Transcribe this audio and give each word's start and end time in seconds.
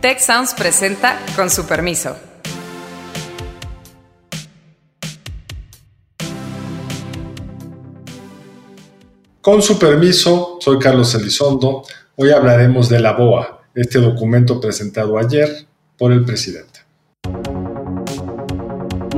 Tech 0.00 0.20
Sounds 0.20 0.54
presenta 0.54 1.18
con 1.34 1.50
su 1.50 1.66
permiso. 1.66 2.16
Con 9.40 9.60
su 9.60 9.76
permiso, 9.76 10.58
soy 10.60 10.78
Carlos 10.78 11.12
Elizondo. 11.16 11.82
Hoy 12.14 12.30
hablaremos 12.30 12.88
de 12.88 13.00
la 13.00 13.14
BOA, 13.14 13.62
este 13.74 13.98
documento 13.98 14.60
presentado 14.60 15.18
ayer 15.18 15.66
por 15.96 16.12
el 16.12 16.24
presidente. 16.24 16.67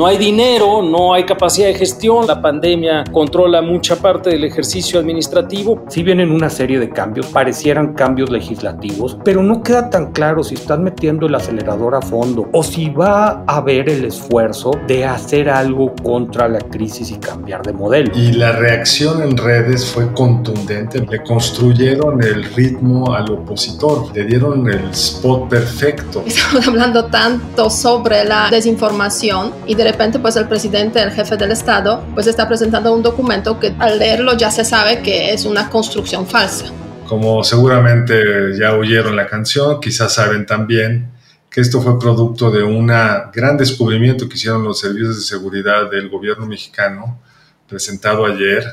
No 0.01 0.07
hay 0.07 0.17
dinero, 0.17 0.81
no 0.81 1.13
hay 1.13 1.25
capacidad 1.25 1.67
de 1.67 1.75
gestión, 1.75 2.27
la 2.27 2.41
pandemia 2.41 3.05
controla 3.13 3.61
mucha 3.61 3.97
parte 3.97 4.31
del 4.31 4.45
ejercicio 4.45 4.99
administrativo. 4.99 5.85
Si 5.91 6.03
vienen 6.03 6.31
una 6.31 6.49
serie 6.49 6.79
de 6.79 6.89
cambios, 6.89 7.27
parecieran 7.27 7.93
cambios 7.93 8.31
legislativos, 8.31 9.19
pero 9.23 9.43
no 9.43 9.63
queda 9.63 9.91
tan 9.91 10.13
claro 10.13 10.43
si 10.43 10.55
están 10.55 10.83
metiendo 10.85 11.27
el 11.27 11.35
acelerador 11.35 11.95
a 11.95 12.01
fondo 12.01 12.49
o 12.55 12.63
si 12.63 12.89
va 12.89 13.45
a 13.47 13.59
haber 13.59 13.91
el 13.91 14.07
esfuerzo 14.07 14.71
de 14.87 15.05
hacer 15.05 15.51
algo 15.51 15.95
contra 16.03 16.49
la 16.49 16.61
crisis 16.61 17.11
y 17.11 17.19
cambiar 17.19 17.61
de 17.61 17.75
modelo. 17.75 18.11
Y 18.17 18.33
la 18.33 18.53
reacción 18.53 19.23
en 19.23 19.37
redes 19.37 19.85
fue 19.85 20.11
contundente. 20.15 21.05
Le 21.11 21.23
construyeron 21.23 22.23
el 22.23 22.45
ritmo 22.45 23.15
al 23.15 23.31
opositor, 23.31 24.17
le 24.17 24.25
dieron 24.25 24.67
el 24.67 24.89
spot 24.93 25.51
perfecto. 25.51 26.23
Estamos 26.27 26.67
hablando 26.67 27.05
tanto 27.05 27.69
sobre 27.69 28.25
la 28.25 28.49
desinformación 28.51 29.53
y 29.67 29.75
de 29.75 29.90
repente 29.91 30.19
pues 30.19 30.37
el 30.37 30.49
presidente, 30.49 31.03
el 31.03 31.11
jefe 31.11 31.37
del 31.37 31.53
Estado, 31.53 32.05
pues 32.15 32.27
está 32.27 32.47
presentando 32.47 32.93
un 32.93 33.03
documento 33.03 33.59
que 33.59 33.75
al 33.79 33.99
leerlo 33.99 34.37
ya 34.37 34.51
se 34.51 34.65
sabe 34.65 35.03
que 35.03 35.33
es 35.33 35.45
una 35.45 35.69
construcción 35.69 36.27
falsa. 36.27 36.67
Como 37.07 37.43
seguramente 37.43 38.57
ya 38.59 38.75
oyeron 38.75 39.17
la 39.17 39.27
canción, 39.27 39.81
quizás 39.81 40.15
saben 40.15 40.47
también 40.47 41.11
que 41.51 41.61
esto 41.61 41.83
fue 41.83 41.99
producto 41.99 42.51
de 42.51 42.63
un 42.63 42.87
gran 42.87 43.57
descubrimiento 43.57 44.29
que 44.29 44.37
hicieron 44.37 44.63
los 44.63 44.79
servicios 44.79 45.17
de 45.17 45.23
seguridad 45.23 45.91
del 45.91 46.09
gobierno 46.09 46.47
mexicano, 46.47 47.21
presentado 47.69 48.25
ayer, 48.25 48.65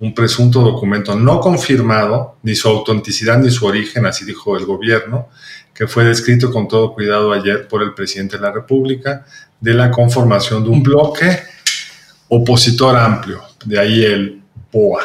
un 0.00 0.14
presunto 0.14 0.62
documento 0.62 1.14
no 1.14 1.38
confirmado, 1.40 2.38
ni 2.42 2.54
su 2.54 2.68
autenticidad 2.68 3.38
ni 3.38 3.50
su 3.50 3.66
origen, 3.66 4.06
así 4.06 4.24
dijo 4.24 4.56
el 4.56 4.64
gobierno, 4.64 5.28
que 5.74 5.86
fue 5.86 6.04
descrito 6.04 6.50
con 6.50 6.68
todo 6.68 6.94
cuidado 6.94 7.32
ayer 7.32 7.66
por 7.68 7.82
el 7.82 7.94
presidente 7.94 8.36
de 8.36 8.42
la 8.42 8.52
República, 8.52 9.24
de 9.60 9.74
la 9.74 9.90
conformación 9.90 10.64
de 10.64 10.70
un 10.70 10.82
bloque 10.82 11.40
opositor 12.28 12.96
amplio, 12.96 13.42
de 13.64 13.78
ahí 13.78 14.04
el 14.04 14.42
BOA, 14.72 15.02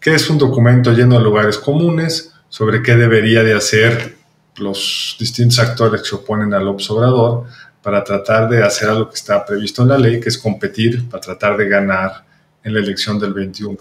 que 0.00 0.14
es 0.14 0.28
un 0.30 0.38
documento 0.38 0.92
lleno 0.92 1.18
de 1.18 1.24
lugares 1.24 1.58
comunes 1.58 2.32
sobre 2.48 2.82
qué 2.82 2.96
debería 2.96 3.42
de 3.42 3.54
hacer 3.54 4.16
los 4.56 5.16
distintos 5.18 5.58
actores 5.58 6.02
que 6.02 6.08
se 6.08 6.16
oponen 6.16 6.52
al 6.54 6.66
observador 6.68 7.44
para 7.82 8.02
tratar 8.02 8.48
de 8.48 8.62
hacer 8.62 8.88
algo 8.88 9.08
que 9.08 9.14
está 9.14 9.44
previsto 9.44 9.82
en 9.82 9.88
la 9.88 9.98
ley, 9.98 10.20
que 10.20 10.28
es 10.28 10.38
competir 10.38 11.08
para 11.08 11.20
tratar 11.20 11.56
de 11.56 11.68
ganar 11.68 12.24
en 12.64 12.74
la 12.74 12.80
elección 12.80 13.18
del 13.18 13.32
21, 13.32 13.76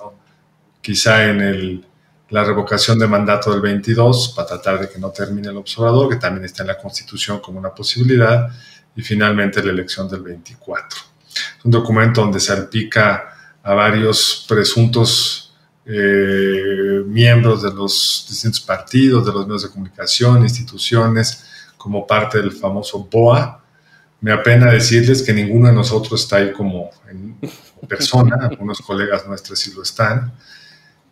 quizá 0.82 1.26
en 1.26 1.42
el 1.42 1.87
la 2.30 2.44
revocación 2.44 3.00
de 3.00 3.08
mandato 3.08 3.52
del 3.52 3.62
22 3.62 4.34
para 4.36 4.48
tratar 4.48 4.80
de 4.82 4.90
que 4.90 5.00
no 5.00 5.12
termine 5.12 5.50
el 5.50 5.58
observador, 5.58 6.10
que 6.10 6.18
también 6.18 6.46
está 6.46 6.64
en 6.64 6.68
la 6.68 6.78
Constitución 6.78 7.40
como 7.40 7.60
una 7.60 7.74
posibilidad, 7.74 8.50
y 8.96 9.02
finalmente 9.02 9.64
la 9.64 9.72
elección 9.72 10.10
del 10.10 10.22
24. 10.22 11.00
Es 11.60 11.66
un 11.66 11.72
documento 11.72 12.22
donde 12.22 12.40
salpica 12.40 13.34
a 13.64 13.74
varios 13.74 14.46
presuntos 14.48 15.56
eh, 15.86 17.04
miembros 17.06 17.62
de 17.62 17.72
los 17.72 18.26
distintos 18.28 18.60
partidos, 18.60 19.26
de 19.26 19.32
los 19.32 19.46
medios 19.46 19.64
de 19.64 19.70
comunicación, 19.70 20.42
instituciones, 20.44 21.46
como 21.78 22.06
parte 22.06 22.40
del 22.40 22.52
famoso 22.52 23.08
BOA. 23.10 23.64
Me 24.20 24.32
apena 24.32 24.72
decirles 24.72 25.22
que 25.22 25.32
ninguno 25.32 25.68
de 25.68 25.74
nosotros 25.74 26.22
está 26.22 26.38
ahí 26.38 26.52
como 26.52 26.90
persona, 27.88 28.48
algunos 28.50 28.80
colegas 28.82 29.28
nuestros 29.28 29.60
sí 29.60 29.72
lo 29.74 29.84
están 29.84 30.34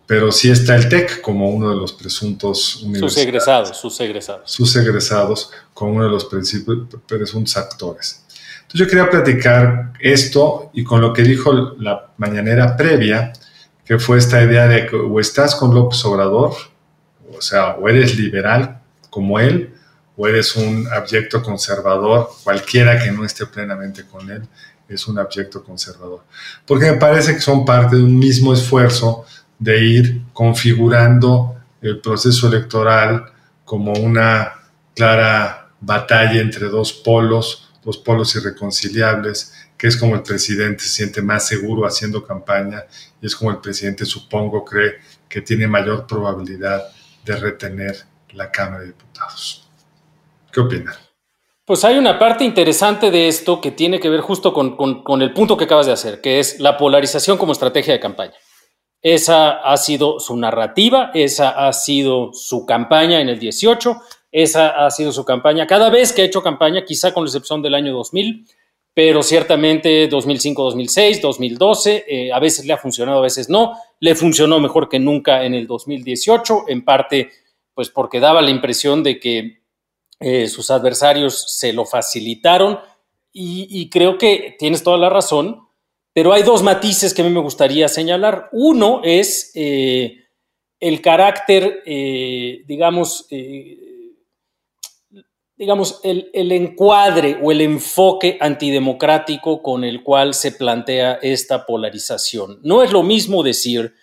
pero 0.08 0.32
sí 0.32 0.52
está 0.52 0.76
el 0.76 0.88
TEC 0.88 1.22
como 1.22 1.50
uno 1.50 1.70
de 1.70 1.76
los 1.76 1.94
presuntos 1.94 2.86
Sus 3.00 3.18
egresados, 3.18 3.78
sus 3.78 4.00
egresados. 4.00 4.52
Sus 4.52 4.76
egresados 4.76 5.52
como 5.74 5.94
uno 5.94 6.06
de 6.06 6.12
los 6.12 6.26
presuntos 6.26 7.58
actores. 7.58 8.24
Entonces 8.62 8.80
yo 8.80 8.88
quería 8.88 9.10
platicar 9.10 9.94
esto 10.00 10.70
y 10.74 10.84
con 10.84 11.02
lo 11.02 11.14
que 11.14 11.24
dijo 11.24 11.54
la 11.80 12.12
mañanera 12.18 12.76
previa, 12.78 13.34
que 13.84 14.00
fue 14.00 14.18
esta 14.18 14.42
idea 14.44 14.68
de 14.68 14.88
que 14.88 14.96
o 14.96 15.20
estás 15.20 15.56
con 15.56 15.74
López 15.74 16.04
Obrador, 16.06 16.54
o 17.36 17.42
sea, 17.42 17.76
o 17.76 17.88
eres 17.88 18.18
liberal 18.18 18.82
como 19.10 19.40
él, 19.40 19.74
o 20.18 20.28
eres 20.28 20.56
un 20.56 20.88
abyecto 20.92 21.44
conservador, 21.44 22.30
cualquiera 22.44 23.04
que 23.04 23.12
no 23.12 23.26
esté 23.26 23.46
plenamente 23.46 24.06
con 24.06 24.30
él 24.30 24.48
es 24.88 25.08
un 25.08 25.18
abyecto 25.18 25.64
conservador. 25.64 26.24
Porque 26.66 26.92
me 26.92 26.98
parece 26.98 27.34
que 27.34 27.42
son 27.42 27.66
parte 27.66 27.96
de 27.96 28.04
un 28.04 28.18
mismo 28.18 28.54
esfuerzo 28.54 29.26
de 29.60 29.84
ir 29.84 30.22
configurando 30.34 31.56
el 31.82 32.00
proceso 32.00 32.48
electoral 32.48 33.26
como 33.64 33.94
una 33.94 34.54
clara 34.94 35.70
batalla 35.80 36.40
entre 36.40 36.68
dos 36.68 36.94
polos, 36.94 37.72
dos 37.84 37.98
polos 37.98 38.36
irreconciliables, 38.36 39.54
que 39.78 39.88
es 39.88 39.98
como 39.98 40.16
el 40.16 40.24
presidente 40.24 40.84
se 40.84 40.90
siente 40.90 41.22
más 41.22 41.48
seguro 41.48 41.86
haciendo 41.86 42.26
campaña 42.26 42.84
y 43.22 43.26
es 43.26 43.36
como 43.36 43.52
el 43.52 43.58
presidente 43.58 44.06
supongo 44.06 44.64
cree 44.64 44.96
que 45.28 45.42
tiene 45.42 45.68
mayor 45.68 46.08
probabilidad 46.08 46.84
de 47.24 47.36
retener 47.36 47.96
la 48.34 48.52
Cámara 48.52 48.82
de 48.82 48.88
Diputados. 48.88 49.68
¿Qué 50.52 50.60
opinan? 50.60 50.96
Pues 51.66 51.84
hay 51.84 51.98
una 51.98 52.20
parte 52.20 52.44
interesante 52.44 53.10
de 53.10 53.28
esto 53.28 53.60
que 53.60 53.72
tiene 53.72 54.00
que 54.00 54.10
ver 54.10 54.22
justo 54.22 54.54
con, 54.54 54.76
con 54.76 55.22
el 55.22 55.34
punto 55.34 55.58
que 55.58 55.64
acabas 55.64 55.88
de 55.88 55.94
hacer, 55.94 56.22
que 56.22 56.40
es 56.40 56.60
la 56.60 56.78
polarización 56.78 57.38
como 57.38 57.54
estrategia 57.54 57.94
de 57.94 58.00
campaña. 58.00 58.36
Esa 59.06 59.52
ha 59.52 59.78
sido 59.78 60.20
su 60.20 60.36
narrativa, 60.36 61.12
esa 61.14 61.68
ha 61.68 61.72
sido 61.74 62.34
su 62.34 62.66
campaña 62.66 63.22
en 63.22 63.30
el 63.30 63.38
18, 63.38 64.02
esa 64.32 64.84
ha 64.84 64.90
sido 64.90 65.12
su 65.12 65.24
campaña 65.24 65.68
cada 65.68 65.92
vez 65.92 66.12
que 66.12 66.24
ha 66.24 66.26
hecho 66.26 66.42
campaña, 66.42 66.84
quizá 66.84 67.14
con 67.14 67.24
la 67.24 67.30
excepción 67.30 67.62
del 67.62 67.76
año 67.76 67.94
2000, 67.94 68.48
pero 68.96 69.22
ciertamente 69.22 70.08
2005, 70.08 70.64
2006, 70.64 71.22
2012, 71.22 72.32
a 72.34 72.40
veces 72.40 72.66
le 72.66 72.74
ha 72.74 72.78
funcionado, 72.78 73.20
a 73.20 73.22
veces 73.22 73.48
no. 73.48 73.74
Le 74.00 74.16
funcionó 74.16 74.60
mejor 74.60 74.90
que 74.90 74.98
nunca 74.98 75.46
en 75.46 75.54
el 75.54 75.68
2018, 75.68 76.64
en 76.70 76.84
parte 76.84 77.30
pues 77.76 77.92
porque 77.92 78.20
daba 78.20 78.42
la 78.42 78.50
impresión 78.50 79.04
de 79.04 79.20
que 79.20 79.62
eh, 80.20 80.48
sus 80.48 80.72
adversarios 80.72 81.60
se 81.60 81.74
lo 81.74 81.86
facilitaron 81.86 82.80
y 83.32 83.88
creo 83.90 84.18
que 84.18 84.56
tienes 84.58 84.82
toda 84.82 84.98
la 84.98 85.10
razón 85.10 85.65
pero 86.16 86.32
hay 86.32 86.44
dos 86.44 86.64
matices 86.64 87.14
que 87.14 87.22
a 87.22 87.26
mí 87.26 87.30
me 87.30 87.42
gustaría 87.42 87.90
señalar. 87.90 88.48
Uno 88.54 89.02
es 89.04 89.52
eh, 89.54 90.24
el 90.80 91.02
carácter, 91.02 91.84
eh, 91.86 92.64
digamos, 92.66 93.28
eh, 93.32 94.14
digamos, 95.58 96.00
el, 96.04 96.30
el, 96.32 96.54
encuadre 96.54 97.38
o 97.44 97.52
el 97.52 97.60
enfoque 97.60 98.38
antidemocrático 98.40 99.62
con 99.62 99.84
el 99.84 100.04
cual 100.04 100.34
se 100.34 100.54
plantea 100.54 101.20
esta 101.22 101.66
polarización. 101.66 102.62
No 102.64 102.82
es 102.82 102.94
lo 102.94 103.04
mismo 103.04 103.44
decir, 103.44 103.94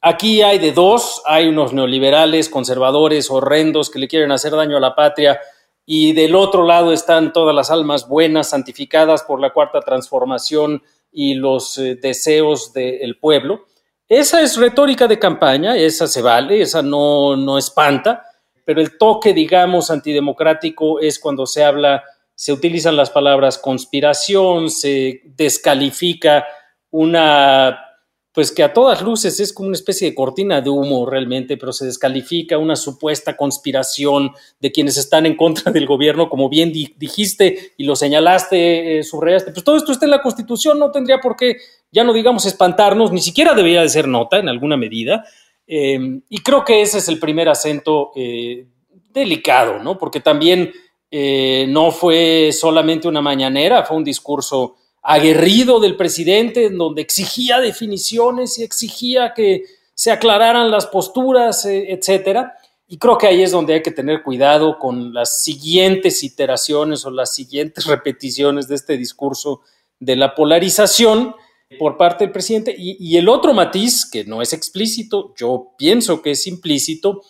aquí 0.00 0.42
hay 0.42 0.58
de 0.58 0.72
dos, 0.72 1.22
hay 1.26 1.46
unos 1.46 1.72
neoliberales, 1.72 2.48
conservadores, 2.48 3.30
horrendos 3.30 3.88
que 3.88 4.00
le 4.00 4.08
quieren 4.08 4.32
hacer 4.32 4.50
daño 4.50 4.78
a 4.78 4.80
la 4.80 4.96
patria 4.96 5.38
y 5.84 6.12
del 6.12 6.34
otro 6.34 6.64
lado 6.64 6.92
están 6.92 7.32
todas 7.32 7.54
las 7.54 7.70
almas 7.70 8.08
buenas, 8.08 8.50
santificadas 8.50 9.22
por 9.22 9.40
la 9.40 9.52
cuarta 9.52 9.80
transformación 9.80 10.82
y 11.10 11.34
los 11.34 11.76
eh, 11.78 11.96
deseos 11.96 12.72
del 12.72 13.18
pueblo. 13.18 13.66
Esa 14.08 14.42
es 14.42 14.56
retórica 14.56 15.08
de 15.08 15.18
campaña, 15.18 15.76
esa 15.76 16.06
se 16.06 16.22
vale, 16.22 16.60
esa 16.60 16.82
no, 16.82 17.36
no 17.36 17.58
espanta, 17.58 18.24
pero 18.64 18.80
el 18.80 18.96
toque, 18.98 19.32
digamos, 19.32 19.90
antidemocrático 19.90 21.00
es 21.00 21.18
cuando 21.18 21.46
se 21.46 21.64
habla, 21.64 22.04
se 22.34 22.52
utilizan 22.52 22.96
las 22.96 23.10
palabras 23.10 23.58
conspiración, 23.58 24.70
se 24.70 25.22
descalifica 25.24 26.46
una 26.90 27.91
pues 28.32 28.50
que 28.50 28.62
a 28.62 28.72
todas 28.72 29.02
luces 29.02 29.38
es 29.40 29.52
como 29.52 29.68
una 29.68 29.76
especie 29.76 30.08
de 30.08 30.14
cortina 30.14 30.60
de 30.62 30.70
humo 30.70 31.04
realmente, 31.04 31.58
pero 31.58 31.72
se 31.72 31.84
descalifica 31.84 32.56
una 32.56 32.76
supuesta 32.76 33.36
conspiración 33.36 34.32
de 34.58 34.72
quienes 34.72 34.96
están 34.96 35.26
en 35.26 35.36
contra 35.36 35.70
del 35.70 35.86
gobierno, 35.86 36.30
como 36.30 36.48
bien 36.48 36.72
dijiste 36.72 37.72
y 37.76 37.84
lo 37.84 37.94
señalaste, 37.94 38.98
eh, 38.98 39.02
subrayaste, 39.02 39.52
pues 39.52 39.64
todo 39.64 39.76
esto 39.76 39.92
está 39.92 40.06
en 40.06 40.12
la 40.12 40.22
Constitución, 40.22 40.78
no 40.78 40.90
tendría 40.90 41.18
por 41.18 41.36
qué, 41.36 41.56
ya 41.90 42.04
no 42.04 42.14
digamos 42.14 42.46
espantarnos, 42.46 43.12
ni 43.12 43.20
siquiera 43.20 43.54
debería 43.54 43.82
de 43.82 43.88
ser 43.90 44.08
nota 44.08 44.38
en 44.38 44.48
alguna 44.48 44.78
medida, 44.78 45.24
em, 45.66 46.22
y 46.28 46.38
creo 46.38 46.64
que 46.64 46.80
ese 46.80 46.98
es 46.98 47.08
el 47.08 47.18
primer 47.18 47.50
acento 47.50 48.12
eh, 48.16 48.66
delicado, 49.12 49.78
¿no? 49.78 49.98
Porque 49.98 50.20
también 50.20 50.72
eh, 51.10 51.66
no 51.68 51.90
fue 51.90 52.50
solamente 52.52 53.06
una 53.06 53.20
mañanera, 53.20 53.84
fue 53.84 53.98
un 53.98 54.04
discurso 54.04 54.76
aguerrido 55.02 55.80
del 55.80 55.96
presidente, 55.96 56.66
en 56.66 56.78
donde 56.78 57.02
exigía 57.02 57.60
definiciones 57.60 58.58
y 58.58 58.62
exigía 58.62 59.34
que 59.34 59.64
se 59.94 60.10
aclararan 60.10 60.70
las 60.70 60.86
posturas, 60.86 61.66
eh, 61.66 61.92
etcétera. 61.92 62.56
Y 62.88 62.98
creo 62.98 63.18
que 63.18 63.26
ahí 63.26 63.42
es 63.42 63.50
donde 63.50 63.74
hay 63.74 63.82
que 63.82 63.90
tener 63.90 64.22
cuidado 64.22 64.78
con 64.78 65.12
las 65.12 65.42
siguientes 65.42 66.22
iteraciones 66.22 67.04
o 67.04 67.10
las 67.10 67.34
siguientes 67.34 67.86
repeticiones 67.86 68.68
de 68.68 68.76
este 68.76 68.96
discurso 68.96 69.60
de 69.98 70.16
la 70.16 70.34
polarización 70.34 71.34
por 71.78 71.96
parte 71.96 72.24
del 72.24 72.32
presidente. 72.32 72.74
Y, 72.76 73.16
el 73.16 73.28
otro 73.28 73.54
matiz, 73.54 74.04
que 74.04 74.24
no 74.24 74.42
es 74.42 74.52
explícito, 74.52 75.32
yo 75.36 75.72
pienso 75.78 76.20
que 76.20 76.32
es 76.32 76.46
implícito, 76.46 77.22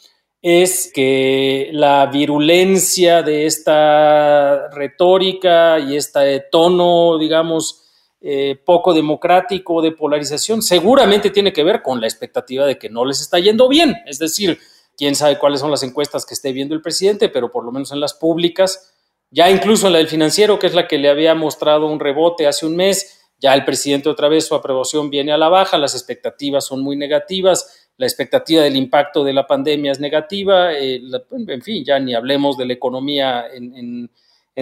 es 0.42 0.90
que 0.92 1.70
la 1.72 2.06
virulencia 2.06 3.22
de 3.22 3.46
esta 3.46 4.68
retórica 4.70 5.78
y 5.78 5.96
este 5.96 6.40
tono, 6.50 7.16
digamos, 7.16 7.82
eh, 8.20 8.56
poco 8.64 8.92
democrático 8.92 9.80
de 9.80 9.92
polarización, 9.92 10.60
seguramente 10.60 11.30
tiene 11.30 11.52
que 11.52 11.62
ver 11.62 11.80
con 11.80 12.00
la 12.00 12.08
expectativa 12.08 12.66
de 12.66 12.76
que 12.76 12.90
no 12.90 13.04
les 13.04 13.20
está 13.20 13.38
yendo 13.38 13.68
bien. 13.68 13.94
Es 14.04 14.18
decir, 14.18 14.58
quién 14.96 15.14
sabe 15.14 15.38
cuáles 15.38 15.60
son 15.60 15.70
las 15.70 15.84
encuestas 15.84 16.26
que 16.26 16.34
esté 16.34 16.52
viendo 16.52 16.74
el 16.74 16.82
presidente, 16.82 17.28
pero 17.28 17.52
por 17.52 17.64
lo 17.64 17.70
menos 17.70 17.92
en 17.92 18.00
las 18.00 18.14
públicas, 18.14 18.92
ya 19.30 19.48
incluso 19.48 19.86
en 19.86 19.92
la 19.92 19.98
del 20.00 20.08
financiero, 20.08 20.58
que 20.58 20.66
es 20.66 20.74
la 20.74 20.88
que 20.88 20.98
le 20.98 21.08
había 21.08 21.36
mostrado 21.36 21.86
un 21.86 22.00
rebote 22.00 22.48
hace 22.48 22.66
un 22.66 22.74
mes, 22.74 23.20
ya 23.38 23.54
el 23.54 23.64
presidente 23.64 24.08
otra 24.08 24.28
vez 24.28 24.46
su 24.46 24.54
aprobación 24.54 25.08
viene 25.10 25.32
a 25.32 25.36
la 25.36 25.48
baja, 25.48 25.78
las 25.78 25.94
expectativas 25.94 26.66
son 26.66 26.82
muy 26.82 26.96
negativas, 26.96 27.81
la 27.96 28.06
expectativa 28.06 28.62
del 28.62 28.76
impacto 28.76 29.22
de 29.24 29.32
la 29.32 29.46
pandemia 29.46 29.92
es 29.92 30.00
negativa, 30.00 30.72
eh, 30.72 31.00
en 31.48 31.62
fin, 31.62 31.84
ya 31.84 31.98
ni 31.98 32.14
hablemos 32.14 32.56
de 32.56 32.66
la 32.66 32.72
economía 32.72 33.46
en, 33.52 34.10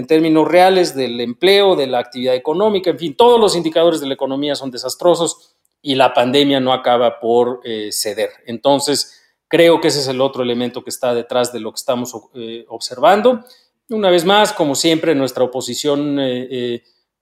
términos 0.07 0.47
reales, 0.49 0.95
del 0.95 1.21
empleo, 1.21 1.77
de 1.77 1.87
la 1.87 1.99
actividad 1.99 2.35
económica, 2.35 2.91
en 2.91 2.99
fin, 2.99 3.15
todos 3.15 3.41
los 3.41 3.57
indicadores 3.57 4.01
de 4.01 4.07
la 4.07 4.15
economía 4.15 4.55
son 4.55 4.71
desastrosos 4.71 5.57
y 5.83 5.95
la 5.95 6.13
pandemia 6.13 6.61
no 6.61 6.73
acaba 6.73 7.19
por 7.19 7.61
eh, 7.65 7.91
ceder. 7.93 8.31
Entonces, 8.47 9.21
Creo 9.51 9.81
que 9.81 9.89
ese 9.89 9.99
es 9.99 10.07
el 10.07 10.21
otro 10.21 10.45
elemento 10.45 10.85
que 10.85 10.91
está 10.91 11.13
detrás 11.13 11.53
de 11.53 11.59
lo 11.59 11.73
que 11.73 11.79
estamos 11.79 12.15
eh, 12.35 12.65
observando. 12.69 13.41
Una 13.89 14.09
vez 14.09 14.25
más, 14.25 14.53
como 14.53 14.77
siempre, 14.77 15.13
nuestra 15.17 15.43
oposición 15.43 16.21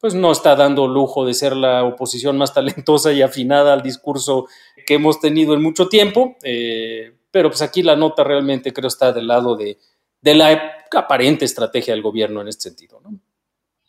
pues 0.00 0.14
no 0.14 0.30
está 0.30 0.54
dando 0.54 0.86
lujo 0.86 1.24
de 1.24 1.34
ser 1.34 1.56
la 1.56 1.84
oposición 1.84 2.38
más 2.38 2.54
talentosa 2.54 3.12
y 3.12 3.22
afinada 3.22 3.72
al 3.72 3.82
discurso 3.82 4.46
que 4.86 4.94
hemos 4.94 5.20
tenido 5.20 5.54
en 5.54 5.62
mucho 5.62 5.88
tiempo, 5.88 6.36
pero 7.30 7.50
pues 7.50 7.62
aquí 7.62 7.82
la 7.82 7.96
nota 7.96 8.24
realmente 8.24 8.72
creo 8.72 8.88
está 8.88 9.12
del 9.12 9.26
lado 9.26 9.56
de, 9.56 9.78
de 10.20 10.34
la 10.34 10.62
aparente 10.92 11.44
estrategia 11.44 11.94
del 11.94 12.02
gobierno 12.02 12.40
en 12.40 12.48
este 12.48 12.70
sentido. 12.70 13.00
¿no? 13.02 13.18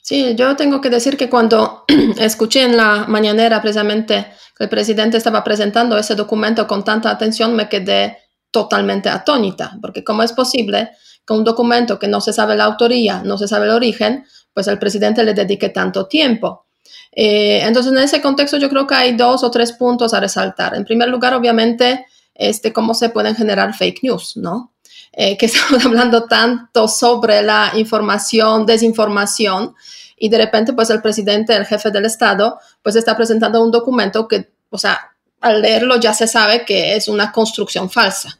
Sí, 0.01 0.33
yo 0.35 0.55
tengo 0.55 0.81
que 0.81 0.89
decir 0.89 1.17
que 1.17 1.29
cuando 1.29 1.85
escuché 2.19 2.63
en 2.63 2.75
la 2.75 3.05
mañanera 3.07 3.61
precisamente 3.61 4.25
que 4.57 4.63
el 4.63 4.69
presidente 4.69 5.17
estaba 5.17 5.43
presentando 5.43 5.97
ese 5.97 6.15
documento 6.15 6.67
con 6.67 6.83
tanta 6.83 7.11
atención, 7.11 7.55
me 7.55 7.69
quedé 7.69 8.17
totalmente 8.51 9.07
atónita, 9.09 9.77
porque 9.81 10.03
¿cómo 10.03 10.23
es 10.23 10.33
posible 10.33 10.89
que 11.27 11.33
un 11.33 11.43
documento 11.43 11.99
que 11.99 12.07
no 12.07 12.21
se 12.21 12.33
sabe 12.33 12.57
la 12.57 12.65
autoría, 12.65 13.21
no 13.23 13.37
se 13.37 13.47
sabe 13.47 13.67
el 13.67 13.71
origen, 13.71 14.25
pues 14.53 14.67
el 14.67 14.79
presidente 14.79 15.23
le 15.23 15.33
dedique 15.33 15.69
tanto 15.69 16.07
tiempo? 16.07 16.65
Eh, 17.11 17.61
entonces, 17.63 17.91
en 17.91 17.99
ese 17.99 18.21
contexto 18.21 18.57
yo 18.57 18.69
creo 18.69 18.87
que 18.87 18.95
hay 18.95 19.15
dos 19.15 19.43
o 19.43 19.51
tres 19.51 19.71
puntos 19.73 20.13
a 20.13 20.19
resaltar. 20.19 20.75
En 20.75 20.85
primer 20.85 21.09
lugar, 21.09 21.33
obviamente, 21.33 22.05
este, 22.35 22.71
cómo 22.71 22.93
se 22.93 23.09
pueden 23.09 23.35
generar 23.35 23.73
fake 23.73 24.03
news, 24.03 24.37
¿no? 24.37 24.73
Eh, 25.11 25.37
que 25.37 25.45
estamos 25.47 25.85
hablando 25.85 26.25
tanto 26.25 26.87
sobre 26.87 27.41
la 27.41 27.73
información, 27.75 28.65
desinformación, 28.65 29.75
y 30.17 30.29
de 30.29 30.37
repente, 30.37 30.73
pues 30.73 30.89
el 30.89 31.01
presidente, 31.01 31.55
el 31.55 31.65
jefe 31.65 31.91
del 31.91 32.05
Estado, 32.05 32.59
pues 32.83 32.95
está 32.95 33.15
presentando 33.15 33.63
un 33.63 33.71
documento 33.71 34.27
que, 34.27 34.51
o 34.69 34.77
sea, 34.77 34.99
al 35.39 35.61
leerlo 35.61 35.97
ya 35.97 36.13
se 36.13 36.27
sabe 36.27 36.65
que 36.65 36.95
es 36.95 37.07
una 37.07 37.31
construcción 37.31 37.89
falsa 37.89 38.38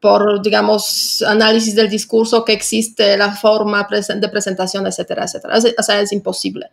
por, 0.00 0.40
digamos, 0.42 1.22
análisis 1.22 1.74
del 1.74 1.88
discurso 1.88 2.44
que 2.44 2.52
existe, 2.52 3.16
la 3.16 3.32
forma 3.34 3.86
de 3.90 4.28
presentación, 4.28 4.86
etcétera, 4.86 5.24
etcétera. 5.24 5.58
O 5.78 5.82
sea, 5.82 6.00
es 6.00 6.12
imposible 6.12 6.70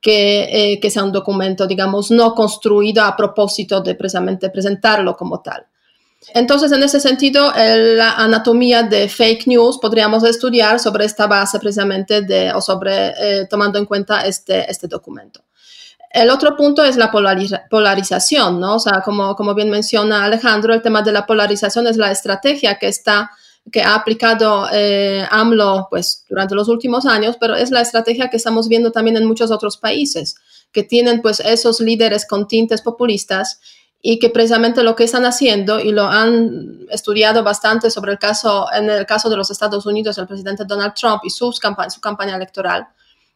que, 0.00 0.72
eh, 0.72 0.80
que 0.80 0.90
sea 0.90 1.04
un 1.04 1.12
documento, 1.12 1.66
digamos, 1.66 2.10
no 2.10 2.34
construido 2.34 3.02
a 3.04 3.16
propósito 3.16 3.80
de 3.80 3.94
precisamente 3.94 4.50
presentarlo 4.50 5.16
como 5.16 5.40
tal. 5.40 5.66
Entonces, 6.34 6.72
en 6.72 6.82
ese 6.82 6.98
sentido, 6.98 7.52
la 7.54 8.12
anatomía 8.14 8.82
de 8.82 9.08
fake 9.08 9.46
news 9.46 9.78
podríamos 9.78 10.24
estudiar 10.24 10.80
sobre 10.80 11.04
esta 11.04 11.26
base 11.26 11.58
precisamente 11.60 12.22
de, 12.22 12.52
o 12.52 12.60
sobre, 12.60 13.08
eh, 13.18 13.46
tomando 13.48 13.78
en 13.78 13.84
cuenta 13.84 14.22
este, 14.22 14.68
este 14.70 14.88
documento. 14.88 15.45
El 16.16 16.30
otro 16.30 16.56
punto 16.56 16.82
es 16.82 16.96
la 16.96 17.10
polarización, 17.10 18.58
¿no? 18.58 18.76
O 18.76 18.78
sea, 18.78 19.02
como, 19.04 19.54
bien 19.54 19.68
menciona 19.68 20.24
Alejandro, 20.24 20.72
el 20.72 20.80
tema 20.80 21.02
de 21.02 21.12
la 21.12 21.26
polarización 21.26 21.86
es 21.86 21.98
la 21.98 22.10
estrategia 22.10 22.78
que 22.78 22.88
está 22.88 23.32
que 23.70 23.82
ha 23.82 23.94
aplicado 23.94 24.66
eh, 24.72 25.26
AMLO 25.30 25.88
pues, 25.90 26.24
durante 26.30 26.54
los 26.54 26.68
últimos 26.68 27.04
años, 27.04 27.36
pero 27.38 27.54
es 27.54 27.70
la 27.70 27.82
estrategia 27.82 28.30
que 28.30 28.38
estamos 28.38 28.66
viendo 28.68 28.92
también 28.92 29.18
en 29.18 29.26
muchos 29.26 29.50
otros 29.50 29.76
países, 29.76 30.36
que 30.72 30.84
tienen 30.84 31.20
pues 31.20 31.40
esos 31.40 31.80
líderes 31.80 32.26
con 32.26 32.48
tintes 32.48 32.80
populistas 32.80 33.60
y 34.00 34.18
que 34.18 34.30
precisamente 34.30 34.82
lo 34.82 34.96
que 34.96 35.04
están 35.04 35.26
haciendo 35.26 35.80
y 35.80 35.92
lo 35.92 36.04
han 36.06 36.86
estudiado 36.90 37.42
bastante 37.42 37.90
sobre 37.90 38.12
el 38.12 38.18
caso, 38.18 38.68
en 38.72 38.88
el 38.88 39.04
caso 39.04 39.28
de 39.28 39.36
los 39.36 39.50
Estados 39.50 39.84
Unidos, 39.84 40.16
el 40.16 40.26
presidente 40.26 40.64
Donald 40.64 40.94
Trump 40.94 41.20
y 41.24 41.30
su 41.30 41.52
campaña 42.00 42.36
electoral 42.36 42.86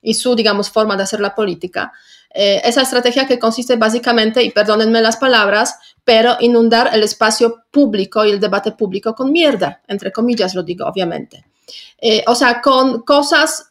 y 0.01 0.15
su, 0.15 0.35
digamos, 0.35 0.71
forma 0.71 0.97
de 0.97 1.03
hacer 1.03 1.21
la 1.21 1.35
política, 1.35 1.93
eh, 2.33 2.61
esa 2.65 2.83
estrategia 2.83 3.27
que 3.27 3.39
consiste 3.39 3.77
básicamente, 3.77 4.43
y 4.43 4.51
perdónenme 4.51 5.01
las 5.01 5.17
palabras, 5.17 5.77
pero 6.05 6.37
inundar 6.41 6.91
el 6.93 7.03
espacio 7.03 7.65
público 7.71 8.25
y 8.25 8.31
el 8.31 8.41
debate 8.41 8.73
público 8.73 9.15
con 9.15 9.33
mierda, 9.33 9.83
entre 9.89 10.13
comillas 10.13 10.55
lo 10.55 10.63
digo, 10.63 10.87
obviamente. 10.87 11.45
Eh, 12.01 12.25
o 12.27 12.35
sea, 12.35 12.61
con 12.61 13.03
cosas 13.03 13.71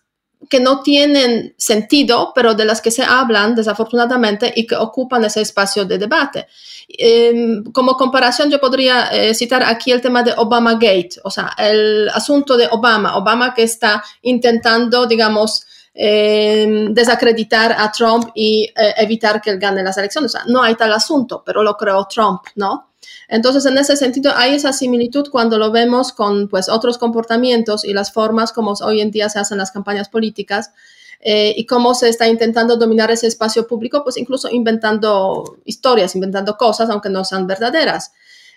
que 0.50 0.60
no 0.60 0.82
tienen 0.82 1.54
sentido, 1.58 2.32
pero 2.34 2.54
de 2.54 2.64
las 2.64 2.82
que 2.82 2.92
se 2.92 3.04
hablan 3.04 3.56
desafortunadamente 3.56 4.54
y 4.56 4.66
que 4.66 4.76
ocupan 4.76 5.24
ese 5.26 5.42
espacio 5.42 5.84
de 5.84 5.98
debate. 5.98 6.48
Em, 6.88 7.64
como 7.74 7.98
comparación, 7.98 8.50
yo 8.50 8.60
podría 8.60 9.08
eh, 9.08 9.34
citar 9.36 9.64
aquí 9.64 9.92
el 9.92 10.02
tema 10.02 10.24
de 10.24 10.34
Obama 10.38 10.74
Gate, 10.74 11.20
o 11.24 11.30
sea, 11.30 11.54
el 11.58 12.08
asunto 12.10 12.56
de 12.56 12.68
Obama, 12.72 13.18
Obama 13.18 13.54
que 13.54 13.64
está 13.64 14.02
intentando, 14.22 15.06
digamos, 15.08 15.66
eh, 16.02 16.88
desacreditar 16.92 17.76
a 17.78 17.92
Trump 17.92 18.30
y 18.34 18.72
eh, 18.74 18.94
evitar 19.00 19.42
que 19.42 19.50
él 19.50 19.60
gane 19.60 19.84
las 19.84 19.98
elecciones. 19.98 20.34
O 20.34 20.38
sea, 20.38 20.46
no 20.48 20.64
hay 20.64 20.76
tal 20.76 20.94
asunto, 20.94 21.44
pero 21.46 21.62
lo 21.62 21.76
creó 21.76 22.08
Trump, 22.10 22.40
¿no? 22.56 22.92
Entonces, 23.28 23.66
en 23.66 23.78
ese 23.78 23.98
sentido, 23.98 24.32
hay 24.34 24.56
esa 24.56 24.72
similitud 24.72 25.28
cuando 25.30 25.58
lo 25.58 25.72
vemos 25.72 26.14
con 26.14 26.48
pues, 26.48 26.70
otros 26.70 26.98
comportamientos 26.98 27.84
y 27.84 27.92
las 27.92 28.14
formas 28.14 28.54
como 28.54 28.76
hoy 28.82 29.02
en 29.02 29.12
día 29.12 29.28
se 29.28 29.40
hacen 29.40 29.58
las 29.58 29.72
campañas 29.72 30.08
políticas 30.08 30.72
eh, 31.20 31.54
y 31.58 31.66
cómo 31.66 31.94
se 31.94 32.08
está 32.08 32.30
intentando 32.30 32.78
dominar 32.78 33.12
ese 33.12 33.28
espacio 33.28 33.68
público, 33.68 34.02
pues 34.02 34.16
incluso 34.16 34.48
inventando 34.50 35.58
historias, 35.66 36.16
inventando 36.16 36.56
cosas, 36.56 36.90
aunque 36.90 37.10
no 37.10 37.26
sean 37.26 37.46
verdaderas. 37.46 38.14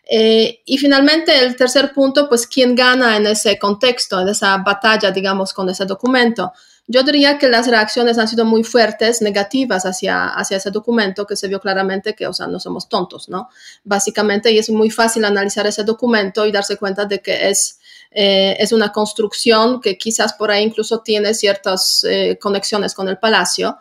y 0.08 0.78
finalmente, 0.78 1.36
el 1.40 1.56
tercer 1.56 1.92
punto, 1.92 2.28
pues, 2.28 2.46
¿quién 2.46 2.76
gana 2.76 3.16
en 3.16 3.26
ese 3.26 3.58
contexto, 3.58 4.20
en 4.20 4.28
esa 4.28 4.58
batalla, 4.58 5.10
digamos, 5.10 5.52
con 5.52 5.68
ese 5.68 5.86
documento? 5.86 6.52
Yo 6.92 7.02
diría 7.02 7.38
que 7.38 7.48
las 7.48 7.68
reacciones 7.68 8.18
han 8.18 8.28
sido 8.28 8.44
muy 8.44 8.64
fuertes, 8.64 9.22
negativas 9.22 9.86
hacia, 9.86 10.28
hacia 10.28 10.58
ese 10.58 10.70
documento, 10.70 11.26
que 11.26 11.36
se 11.36 11.48
vio 11.48 11.58
claramente 11.58 12.14
que, 12.14 12.26
o 12.26 12.34
sea, 12.34 12.46
no 12.48 12.60
somos 12.60 12.86
tontos, 12.86 13.30
¿no? 13.30 13.48
Básicamente, 13.82 14.52
y 14.52 14.58
es 14.58 14.68
muy 14.68 14.90
fácil 14.90 15.24
analizar 15.24 15.66
ese 15.66 15.84
documento 15.84 16.44
y 16.44 16.52
darse 16.52 16.76
cuenta 16.76 17.06
de 17.06 17.22
que 17.22 17.48
es, 17.48 17.78
eh, 18.10 18.56
es 18.58 18.72
una 18.72 18.92
construcción 18.92 19.80
que 19.80 19.96
quizás 19.96 20.34
por 20.34 20.50
ahí 20.50 20.64
incluso 20.64 21.00
tiene 21.00 21.32
ciertas 21.32 22.04
eh, 22.04 22.38
conexiones 22.38 22.92
con 22.92 23.08
el 23.08 23.16
palacio. 23.16 23.78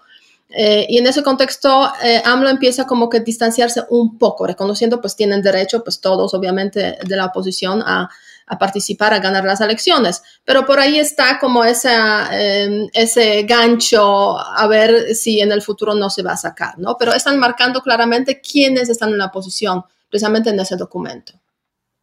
Eh, 0.50 0.86
y 0.88 0.98
en 0.98 1.06
ese 1.06 1.22
contexto, 1.22 1.92
AMLO 2.24 2.50
empieza 2.50 2.86
como 2.88 3.10
que 3.10 3.20
distanciarse 3.20 3.84
un 3.90 4.18
poco, 4.18 4.48
reconociendo, 4.48 5.02
pues 5.02 5.18
tienen 5.18 5.42
derecho, 5.42 5.84
pues 5.84 6.00
todos 6.00 6.34
obviamente 6.34 6.98
de 7.04 7.16
la 7.18 7.26
oposición, 7.26 7.82
a 7.82 8.10
a 8.52 8.58
participar, 8.58 9.14
a 9.14 9.20
ganar 9.20 9.46
las 9.46 9.62
elecciones. 9.62 10.22
Pero 10.44 10.66
por 10.66 10.78
ahí 10.78 11.00
está 11.00 11.40
como 11.40 11.64
esa, 11.64 12.30
em, 12.38 12.90
ese 12.94 13.44
gancho 13.44 14.38
a 14.38 14.68
ver 14.68 15.16
si 15.16 15.40
en 15.40 15.54
el 15.54 15.62
futuro 15.62 15.96
no 15.96 16.10
se 16.10 16.22
va 16.22 16.34
a 16.34 16.38
sacar, 16.38 16.78
¿no? 16.78 16.98
Pero 17.00 17.14
están 17.14 17.40
marcando 17.40 17.82
claramente 17.82 18.42
quiénes 18.42 18.90
están 18.90 19.12
en 19.12 19.20
la 19.20 19.32
posición, 19.32 19.84
precisamente 20.10 20.50
en 20.50 20.60
ese 20.60 20.76
documento. 20.76 21.32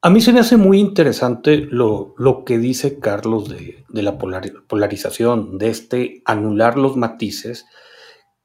A 0.00 0.08
mí 0.08 0.22
se 0.22 0.32
me 0.32 0.40
hace 0.40 0.56
muy 0.56 0.78
interesante 0.78 1.58
lo, 1.70 2.14
lo 2.16 2.44
que 2.46 2.56
dice 2.56 2.98
Carlos 2.98 3.50
de, 3.50 3.84
de 3.90 4.02
la 4.02 4.16
polarización, 4.16 5.58
de 5.58 5.68
este 5.68 6.22
anular 6.24 6.78
los 6.78 6.96
matices. 6.96 7.66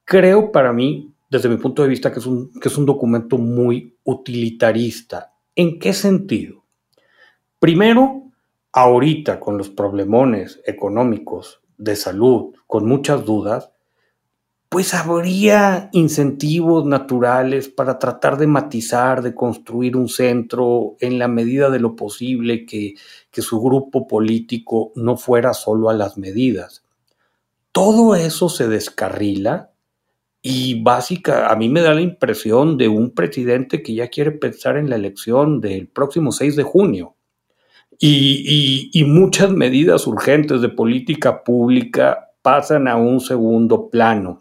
Creo 0.04 0.52
para 0.52 0.74
mí, 0.74 1.14
desde 1.30 1.48
mi 1.48 1.56
punto 1.56 1.84
de 1.84 1.88
vista, 1.88 2.12
que 2.12 2.20
es 2.20 2.26
un, 2.26 2.52
que 2.60 2.68
es 2.68 2.78
un 2.78 2.86
documento 2.86 3.38
muy 3.38 3.98
utilitarista. 4.04 5.32
¿En 5.56 5.80
qué 5.80 5.94
sentido? 5.94 6.63
Primero, 7.64 8.24
ahorita 8.74 9.40
con 9.40 9.58
los 9.58 9.70
problemones 9.70 10.60
económicos, 10.66 11.62
de 11.78 11.96
salud, 11.96 12.54
con 12.68 12.86
muchas 12.86 13.24
dudas, 13.24 13.72
pues 14.68 14.94
habría 14.94 15.90
incentivos 15.94 16.86
naturales 16.86 17.70
para 17.70 18.00
tratar 18.00 18.36
de 18.36 18.48
matizar, 18.48 19.22
de 19.22 19.34
construir 19.34 19.96
un 19.96 20.10
centro 20.10 20.98
en 21.00 21.18
la 21.18 21.30
medida 21.30 21.70
de 21.70 21.80
lo 21.80 21.96
posible 21.96 22.66
que, 22.66 22.96
su 23.32 23.62
grupo 23.62 24.08
político 24.08 24.92
no 24.96 25.16
fuera 25.16 25.54
solo 25.54 25.90
a 25.90 25.94
las 25.94 26.18
medidas. 26.18 26.84
Todo 27.72 28.14
eso 28.16 28.50
se 28.50 28.68
descarrila 28.68 29.72
y 30.42 30.84
básica, 30.84 31.48
a 31.48 31.56
mí 31.56 31.70
me 31.70 31.80
da 31.80 31.94
la 31.94 32.02
impresión 32.02 32.78
de 32.78 32.90
un 32.90 33.12
presidente 33.12 33.82
que 33.82 33.94
ya 33.94 34.10
quiere 34.10 34.34
pensar 34.34 34.76
en 34.76 34.90
la 34.90 34.98
elección 34.98 35.62
del 35.62 35.88
próximo 35.88 36.34
6 36.34 36.58
de 36.58 36.64
junio. 36.64 37.16
Y, 38.06 39.06
muchas 39.08 39.52
medidas 39.52 40.06
urgentes 40.08 40.60
de 40.60 40.68
política 40.68 41.42
pública 41.42 42.32
pasan 42.42 42.90
a 42.90 42.98
un 42.98 43.22
segundo 43.22 43.90
plano. 43.90 44.40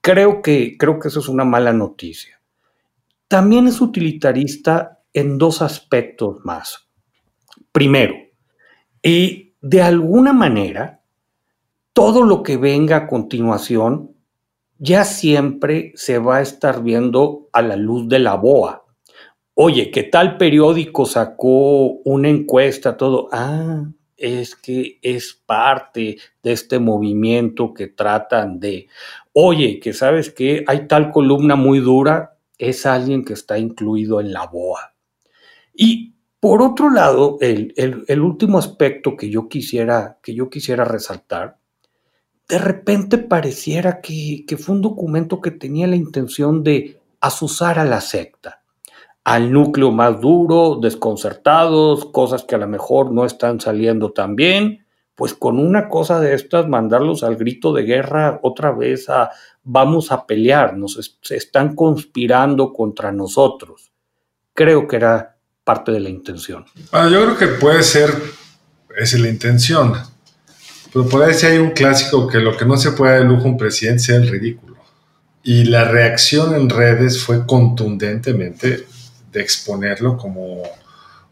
Creo 0.00 0.40
que, 0.40 0.78
creo 0.78 0.98
que 0.98 1.08
eso 1.08 1.20
es 1.20 1.28
una 1.28 1.44
mala 1.44 1.74
noticia. 1.74 2.40
También 3.28 3.66
es 3.66 3.82
utilitarista 3.82 5.02
en 5.12 5.36
dos 5.36 5.60
aspectos 5.60 6.38
más. 6.42 6.88
Primero, 7.70 8.14
y 9.02 9.52
de 9.60 9.82
alguna 9.82 10.32
manera, 10.32 11.02
todo 11.92 12.22
lo 12.22 12.42
que 12.42 12.56
venga 12.56 12.96
a 12.96 13.06
continuación 13.06 14.12
ya 14.78 15.04
siempre 15.04 15.92
se 15.96 16.18
va 16.18 16.36
a 16.36 16.42
estar 16.42 16.82
viendo 16.82 17.50
a 17.52 17.60
la 17.60 17.76
luz 17.76 18.08
de 18.08 18.20
la 18.20 18.36
boa. 18.36 18.85
Oye, 19.58 19.90
¿qué 19.90 20.02
tal 20.02 20.36
periódico 20.36 21.06
sacó 21.06 21.92
una 22.04 22.28
encuesta? 22.28 22.98
Todo. 22.98 23.30
Ah, 23.32 23.86
es 24.14 24.54
que 24.54 24.98
es 25.00 25.32
parte 25.32 26.18
de 26.42 26.52
este 26.52 26.78
movimiento 26.78 27.72
que 27.72 27.86
tratan 27.86 28.60
de, 28.60 28.86
oye, 29.32 29.80
que 29.80 29.94
sabes 29.94 30.28
que 30.28 30.62
hay 30.66 30.86
tal 30.86 31.10
columna 31.10 31.56
muy 31.56 31.80
dura, 31.80 32.36
es 32.58 32.84
alguien 32.84 33.24
que 33.24 33.32
está 33.32 33.58
incluido 33.58 34.20
en 34.20 34.34
la 34.34 34.46
BOA. 34.46 34.94
Y 35.72 36.16
por 36.38 36.60
otro 36.60 36.90
lado, 36.90 37.38
el, 37.40 38.20
último 38.20 38.58
aspecto 38.58 39.16
que 39.16 39.30
yo, 39.30 39.48
quisiera, 39.48 40.18
que 40.22 40.34
yo 40.34 40.50
quisiera 40.50 40.84
resaltar, 40.84 41.56
de 42.46 42.58
repente 42.58 43.16
pareciera 43.16 44.02
que, 44.02 44.44
que 44.46 44.58
fue 44.58 44.74
un 44.74 44.82
documento 44.82 45.40
que 45.40 45.50
tenía 45.50 45.86
la 45.86 45.96
intención 45.96 46.62
de 46.62 47.00
asusar 47.22 47.78
a 47.78 47.86
la 47.86 48.02
secta 48.02 48.60
al 49.26 49.50
núcleo 49.50 49.90
más 49.90 50.20
duro, 50.20 50.78
desconcertados, 50.80 52.04
cosas 52.12 52.44
que 52.44 52.54
a 52.54 52.58
lo 52.58 52.68
mejor 52.68 53.10
no 53.10 53.26
están 53.26 53.60
saliendo 53.60 54.12
tan 54.12 54.36
bien, 54.36 54.86
pues 55.16 55.34
con 55.34 55.58
una 55.58 55.88
cosa 55.88 56.20
de 56.20 56.32
estas 56.32 56.68
mandarlos 56.68 57.24
al 57.24 57.34
grito 57.34 57.72
de 57.72 57.82
guerra 57.82 58.38
otra 58.44 58.70
vez 58.70 59.08
a 59.08 59.32
vamos 59.64 60.12
a 60.12 60.24
pelear, 60.26 60.76
nos 60.76 61.18
están 61.28 61.74
conspirando 61.74 62.72
contra 62.72 63.10
nosotros. 63.10 63.90
Creo 64.54 64.86
que 64.86 64.94
era 64.94 65.36
parte 65.64 65.90
de 65.90 65.98
la 65.98 66.08
intención. 66.08 66.64
Bueno, 66.92 67.10
yo 67.10 67.24
creo 67.24 67.36
que 67.36 67.58
puede 67.58 67.82
ser, 67.82 68.10
es 68.96 69.18
la 69.18 69.28
intención, 69.28 69.94
pero 70.92 71.08
por 71.08 71.24
ahí 71.24 71.34
sí 71.34 71.46
hay 71.46 71.58
un 71.58 71.70
clásico 71.70 72.28
que 72.28 72.38
lo 72.38 72.56
que 72.56 72.64
no 72.64 72.76
se 72.76 72.92
puede 72.92 73.18
de 73.18 73.24
lujo 73.24 73.46
un 73.46 73.58
presidente 73.58 74.04
sea 74.04 74.16
el 74.18 74.28
ridículo. 74.28 74.76
Y 75.42 75.64
la 75.64 75.82
reacción 75.82 76.54
en 76.54 76.70
redes 76.70 77.20
fue 77.20 77.44
contundentemente 77.44 78.86
exponerlo 79.40 80.16
como 80.16 80.62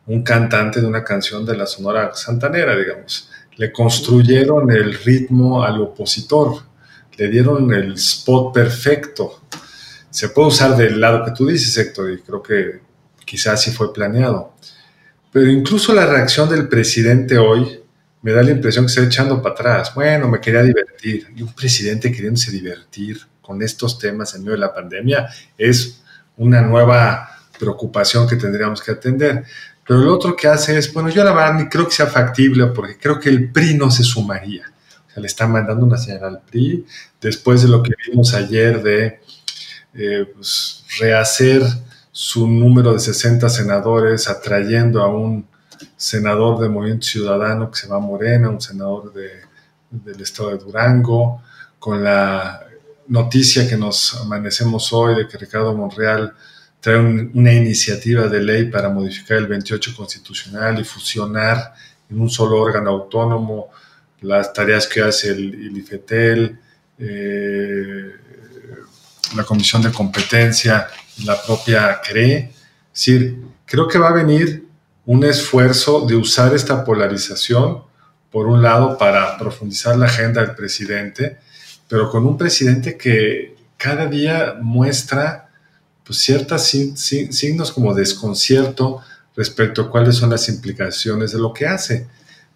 un 0.07 0.23
cantante 0.23 0.81
de 0.81 0.87
una 0.87 1.03
canción 1.03 1.45
de 1.47 1.57
la 1.57 1.67
Sonora 1.67 2.15
Santanera, 2.15 2.77
digamos. 2.77 3.31
Le 3.57 3.73
construyeron 3.73 4.71
el 4.71 4.95
ritmo 4.95 5.63
al 5.63 5.81
opositor, 5.81 6.63
le 7.17 7.29
dieron 7.29 7.73
el 7.73 7.95
spot 7.95 8.53
perfecto. 8.53 9.41
Se 10.11 10.29
puede 10.29 10.49
usar 10.49 10.77
del 10.77 11.01
lado 11.01 11.25
que 11.25 11.31
tú 11.31 11.47
dices, 11.47 11.77
Héctor, 11.77 12.13
y 12.13 12.19
creo 12.19 12.43
que 12.43 12.81
quizás 13.25 13.63
sí 13.63 13.71
fue 13.71 13.93
planeado. 13.93 14.55
Pero 15.33 15.51
incluso 15.51 15.93
la 15.93 16.07
reacción 16.07 16.49
del 16.49 16.69
presidente 16.69 17.39
hoy 17.39 17.81
me 18.23 18.33
da 18.33 18.43
la 18.43 18.53
impresión 18.53 18.87
que 18.87 18.93
se 18.93 19.01
está 19.01 19.13
echando 19.13 19.43
para 19.43 19.55
atrás. 19.55 19.95
Bueno, 19.95 20.29
me 20.29 20.41
quería 20.41 20.63
divertir. 20.63 21.29
Y 21.37 21.43
un 21.43 21.53
presidente 21.53 22.11
queriéndose 22.11 22.51
divertir 22.51 23.21
con 23.41 23.61
estos 23.63 23.99
temas 23.99 24.35
en 24.35 24.43
medio 24.43 24.53
de 24.53 24.61
la 24.61 24.73
pandemia 24.73 25.29
es 25.59 26.03
una 26.37 26.63
nueva 26.63 27.34
preocupación 27.59 28.27
que 28.27 28.37
tendríamos 28.37 28.83
que 28.83 28.93
atender. 28.93 29.45
Pero 29.87 30.01
el 30.01 30.09
otro 30.09 30.35
que 30.35 30.49
hace 30.49 30.79
es, 30.79 30.93
bueno, 30.93 31.11
yo 31.11 31.23
la 31.25 31.33
verdad 31.33 31.55
ni 31.55 31.69
creo 31.69 31.87
que 31.87 31.95
sea 31.95 32.07
factible 32.07 32.67
porque 32.67 32.97
creo 32.97 33.21
que 33.21 33.29
el 33.29 33.51
PRI 33.51 33.75
no 33.75 33.91
se 33.91 34.03
sumaría. 34.03 34.65
O 35.09 35.11
sea, 35.13 35.21
le 35.21 35.27
están 35.27 35.53
mandando 35.53 35.85
una 35.85 35.99
señal 35.99 36.25
al 36.25 36.41
PRI 36.41 36.87
después 37.21 37.63
de 37.63 37.69
lo 37.69 37.83
que 37.83 37.93
vimos 38.07 38.35
ayer 38.35 38.83
de 38.83 39.21
eh, 39.95 40.27
pues, 40.35 40.85
rehacer 40.99 41.63
su 42.11 42.49
número 42.49 42.93
de 42.93 43.01
60 43.01 43.49
senadores 43.49 44.29
atrayendo 44.29 45.03
a 45.03 45.09
un 45.09 45.47
senador 45.97 46.61
de 46.61 46.69
Movimiento 46.69 47.07
Ciudadano 47.07 47.71
que 47.71 47.79
se 47.79 47.87
llama 47.89 48.01
Morena, 48.01 48.49
un 48.49 48.61
senador 48.61 49.13
de, 49.13 49.31
del 49.91 50.21
estado 50.21 50.51
de 50.51 50.59
Durango, 50.59 51.43
con 51.79 52.03
la 52.03 52.65
noticia 53.09 53.69
que 53.69 53.77
nos 53.77 54.15
amanecemos 54.21 54.93
hoy 54.93 55.15
de 55.17 55.29
que 55.29 55.39
Ricardo 55.39 55.75
Monreal 55.75 56.35
trae 56.85 56.99
una 56.99 57.51
iniciativa 57.51 58.29
de 58.29 58.43
ley 58.43 58.67
para 58.67 58.91
modificar 58.91 59.39
el 59.39 59.47
28 59.47 59.97
constitucional 59.97 60.79
y 60.79 60.85
fusionar 60.85 61.73
en 62.11 62.21
un 62.21 62.29
solo 62.29 62.61
órgano 62.61 62.91
autónomo 62.91 63.71
las 64.21 64.53
tareas 64.53 64.87
que 64.87 65.01
hace 65.01 65.31
el, 65.31 65.75
IFETEL, 65.79 66.59
eh, 66.99 68.11
la 69.35 69.45
Comisión 69.45 69.81
de 69.81 69.93
Competencia, 69.93 70.89
la 71.25 71.43
propia 71.43 72.03
CRE. 72.07 72.37
Es 72.37 72.53
decir, 72.93 73.39
creo 73.65 73.89
que 73.89 73.97
va 73.99 74.11
a 74.11 74.13
venir 74.13 74.67
un 75.07 75.25
esfuerzo 75.25 76.07
de 76.07 76.17
usar 76.17 76.55
esta 76.55 76.85
polarización, 76.85 77.83
por 78.31 78.47
un 78.47 78.61
lado, 78.61 78.99
para 78.99 79.39
profundizar 79.39 79.97
la 79.97 80.05
agenda 80.05 80.43
del 80.43 80.55
presidente, 80.55 81.39
pero 81.89 82.11
con 82.11 82.27
un 82.27 82.37
presidente 82.37 82.99
que 82.99 83.57
cada 83.79 84.05
día 84.05 84.59
muestra 84.61 85.44
pues, 86.05 86.19
ciertos 86.19 86.63
signos 86.63 87.73
como 87.73 87.95
desconcierto 87.95 89.01
respecto 89.37 89.83
a 89.83 89.91
cuáles 89.91 90.17
son 90.17 90.31
las 90.31 90.49
implicaciones 90.49 91.33
de 91.33 91.39
lo 91.39 91.53
que 91.53 91.67
hace. 91.67 92.07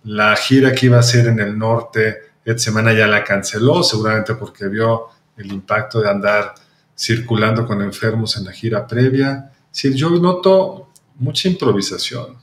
La 0.04 0.36
gira 0.36 0.72
que 0.72 0.86
iba 0.86 0.96
a 0.96 1.00
hacer 1.00 1.26
en 1.26 1.40
el 1.40 1.58
norte, 1.58 2.18
esta 2.44 2.62
semana 2.62 2.92
ya 2.92 3.06
la 3.06 3.24
canceló, 3.24 3.82
seguramente 3.82 4.34
porque 4.34 4.68
vio 4.68 5.08
el 5.36 5.52
impacto 5.52 6.00
de 6.00 6.08
andar 6.08 6.54
circulando 6.96 7.66
con 7.66 7.82
enfermos 7.82 8.36
en 8.36 8.44
la 8.44 8.52
gira 8.52 8.86
previa. 8.86 9.52
Sí, 9.70 9.94
yo 9.94 10.10
noto 10.10 10.88
mucha 11.16 11.48
improvisación. 11.48 12.36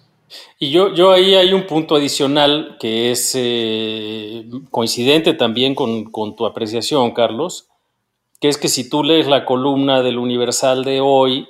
Y 0.59 0.71
yo, 0.71 0.93
yo 0.93 1.11
ahí 1.11 1.35
hay 1.35 1.53
un 1.53 1.67
punto 1.67 1.95
adicional 1.95 2.77
que 2.79 3.11
es 3.11 3.33
eh, 3.35 4.47
coincidente 4.71 5.33
también 5.33 5.75
con, 5.75 6.05
con, 6.05 6.35
tu 6.35 6.45
apreciación, 6.45 7.11
Carlos, 7.11 7.67
que 8.45 8.49
es 8.49 8.57
que 8.59 8.67
si 8.67 8.87
tú 8.87 9.03
lees 9.03 9.25
la 9.25 9.43
columna 9.43 10.03
del 10.03 10.19
Universal 10.19 10.83
de 10.83 11.01
hoy, 11.01 11.47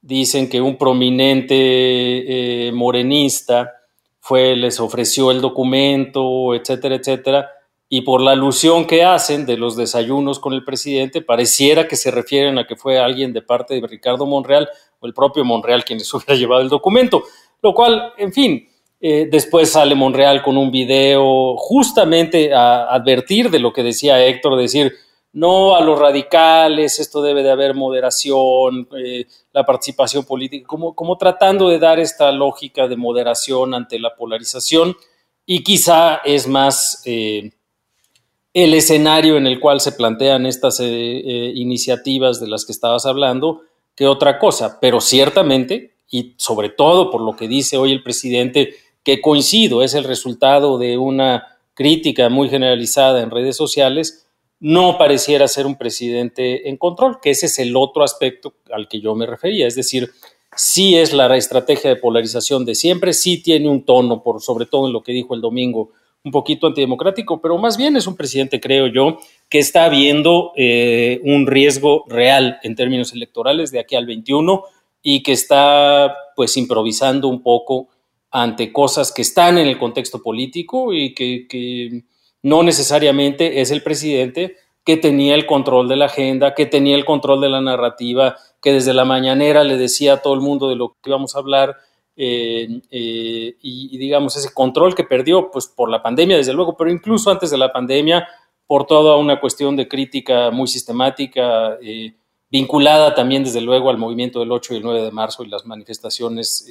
dicen 0.00 0.48
que 0.48 0.62
un 0.62 0.78
prominente 0.78 1.54
eh, 1.54 2.72
morenista 2.72 3.74
fue, 4.20 4.56
les 4.56 4.80
ofreció 4.80 5.30
el 5.32 5.42
documento, 5.42 6.54
etcétera, 6.54 6.94
etcétera, 6.94 7.50
y 7.90 8.00
por 8.00 8.22
la 8.22 8.30
alusión 8.30 8.86
que 8.86 9.04
hacen 9.04 9.44
de 9.44 9.58
los 9.58 9.76
desayunos 9.76 10.38
con 10.38 10.54
el 10.54 10.64
presidente, 10.64 11.20
pareciera 11.20 11.86
que 11.86 11.96
se 11.96 12.10
refieren 12.10 12.56
a 12.56 12.66
que 12.66 12.74
fue 12.74 12.98
alguien 12.98 13.34
de 13.34 13.42
parte 13.42 13.78
de 13.78 13.86
Ricardo 13.86 14.24
Monreal 14.24 14.66
o 14.98 15.06
el 15.06 15.12
propio 15.12 15.44
Monreal 15.44 15.84
quien 15.84 15.98
les 15.98 16.14
hubiera 16.14 16.36
llevado 16.36 16.62
el 16.62 16.70
documento, 16.70 17.22
lo 17.60 17.74
cual, 17.74 18.14
en 18.16 18.32
fin, 18.32 18.66
eh, 18.98 19.28
después 19.30 19.72
sale 19.72 19.94
Monreal 19.94 20.42
con 20.42 20.56
un 20.56 20.70
video 20.70 21.58
justamente 21.58 22.54
a 22.54 22.84
advertir 22.84 23.50
de 23.50 23.58
lo 23.58 23.74
que 23.74 23.82
decía 23.82 24.24
Héctor, 24.24 24.58
decir, 24.58 24.94
no 25.32 25.76
a 25.76 25.80
los 25.80 25.98
radicales, 25.98 26.98
esto 26.98 27.22
debe 27.22 27.42
de 27.42 27.50
haber 27.50 27.74
moderación, 27.74 28.88
eh, 28.98 29.26
la 29.52 29.64
participación 29.64 30.24
política, 30.24 30.66
como, 30.66 30.94
como 30.94 31.16
tratando 31.16 31.68
de 31.68 31.78
dar 31.78 32.00
esta 32.00 32.32
lógica 32.32 32.88
de 32.88 32.96
moderación 32.96 33.74
ante 33.74 33.98
la 33.98 34.14
polarización. 34.16 34.96
Y 35.46 35.62
quizá 35.62 36.16
es 36.24 36.48
más 36.48 37.02
eh, 37.04 37.52
el 38.52 38.74
escenario 38.74 39.36
en 39.36 39.46
el 39.46 39.60
cual 39.60 39.80
se 39.80 39.92
plantean 39.92 40.46
estas 40.46 40.80
eh, 40.80 41.52
iniciativas 41.54 42.40
de 42.40 42.48
las 42.48 42.64
que 42.64 42.72
estabas 42.72 43.06
hablando 43.06 43.62
que 43.94 44.06
otra 44.06 44.38
cosa, 44.38 44.78
pero 44.80 45.00
ciertamente, 45.00 45.94
y 46.10 46.34
sobre 46.38 46.70
todo 46.70 47.10
por 47.10 47.20
lo 47.20 47.36
que 47.36 47.48
dice 47.48 47.76
hoy 47.76 47.92
el 47.92 48.02
presidente, 48.02 48.74
que 49.02 49.20
coincido, 49.20 49.82
es 49.82 49.94
el 49.94 50.04
resultado 50.04 50.78
de 50.78 50.98
una 50.98 51.58
crítica 51.74 52.28
muy 52.28 52.48
generalizada 52.48 53.22
en 53.22 53.30
redes 53.30 53.56
sociales, 53.56 54.26
no 54.60 54.98
pareciera 54.98 55.48
ser 55.48 55.66
un 55.66 55.76
presidente 55.76 56.68
en 56.68 56.76
control, 56.76 57.18
que 57.20 57.30
ese 57.30 57.46
es 57.46 57.58
el 57.58 57.74
otro 57.76 58.04
aspecto 58.04 58.54
al 58.70 58.88
que 58.88 59.00
yo 59.00 59.14
me 59.14 59.26
refería. 59.26 59.66
Es 59.66 59.74
decir, 59.74 60.10
sí 60.54 60.96
es 60.96 61.12
la 61.14 61.34
estrategia 61.36 61.90
de 61.90 61.96
polarización 61.96 62.64
de 62.66 62.74
siempre, 62.74 63.14
sí 63.14 63.42
tiene 63.42 63.68
un 63.68 63.84
tono, 63.84 64.22
por, 64.22 64.42
sobre 64.42 64.66
todo 64.66 64.86
en 64.86 64.92
lo 64.92 65.02
que 65.02 65.12
dijo 65.12 65.34
el 65.34 65.40
domingo, 65.40 65.90
un 66.22 66.32
poquito 66.32 66.66
antidemocrático, 66.66 67.40
pero 67.40 67.56
más 67.56 67.78
bien 67.78 67.96
es 67.96 68.06
un 68.06 68.16
presidente, 68.16 68.60
creo 68.60 68.86
yo, 68.86 69.18
que 69.48 69.58
está 69.58 69.88
viendo 69.88 70.52
eh, 70.54 71.20
un 71.24 71.46
riesgo 71.46 72.04
real 72.08 72.58
en 72.62 72.76
términos 72.76 73.14
electorales 73.14 73.70
de 73.70 73.80
aquí 73.80 73.96
al 73.96 74.04
21 74.04 74.62
y 75.02 75.22
que 75.22 75.32
está 75.32 76.14
pues 76.36 76.58
improvisando 76.58 77.28
un 77.28 77.42
poco 77.42 77.88
ante 78.30 78.70
cosas 78.70 79.12
que 79.12 79.22
están 79.22 79.56
en 79.56 79.66
el 79.66 79.78
contexto 79.78 80.22
político 80.22 80.92
y 80.92 81.14
que, 81.14 81.46
que 81.48 82.04
no 82.42 82.62
necesariamente 82.62 83.60
es 83.60 83.70
el 83.70 83.82
presidente 83.82 84.56
que 84.84 84.96
tenía 84.96 85.34
el 85.34 85.46
control 85.46 85.88
de 85.88 85.96
la 85.96 86.06
agenda, 86.06 86.54
que 86.54 86.66
tenía 86.66 86.96
el 86.96 87.04
control 87.04 87.40
de 87.40 87.48
la 87.48 87.60
narrativa, 87.60 88.36
que 88.62 88.72
desde 88.72 88.94
la 88.94 89.04
mañanera 89.04 89.62
le 89.64 89.76
decía 89.76 90.14
a 90.14 90.22
todo 90.22 90.34
el 90.34 90.40
mundo 90.40 90.68
de 90.68 90.76
lo 90.76 90.96
que 91.02 91.10
íbamos 91.10 91.34
a 91.36 91.38
hablar, 91.38 91.76
eh, 92.22 92.82
eh, 92.90 93.56
y, 93.62 93.96
digamos 93.96 94.36
ese 94.36 94.52
control 94.52 94.94
que 94.94 95.04
perdió 95.04 95.50
pues 95.50 95.66
por 95.66 95.88
la 95.88 96.02
pandemia 96.02 96.36
desde 96.36 96.52
luego, 96.52 96.76
pero 96.76 96.90
incluso 96.90 97.30
antes 97.30 97.50
de 97.50 97.56
la 97.56 97.72
pandemia 97.72 98.28
por 98.66 98.86
toda 98.86 99.16
una 99.16 99.40
cuestión 99.40 99.74
de 99.74 99.88
crítica 99.88 100.50
muy 100.50 100.68
sistemática, 100.68 101.78
eh, 101.82 102.14
vinculada 102.50 103.14
también 103.14 103.42
desde 103.44 103.62
luego 103.62 103.88
al 103.88 103.96
movimiento 103.96 104.40
del 104.40 104.52
8 104.52 104.74
y 104.74 104.76
el 104.76 104.82
9 104.82 105.02
de 105.02 105.10
marzo 105.10 105.44
y 105.44 105.48
las 105.48 105.64
manifestaciones 105.64 106.66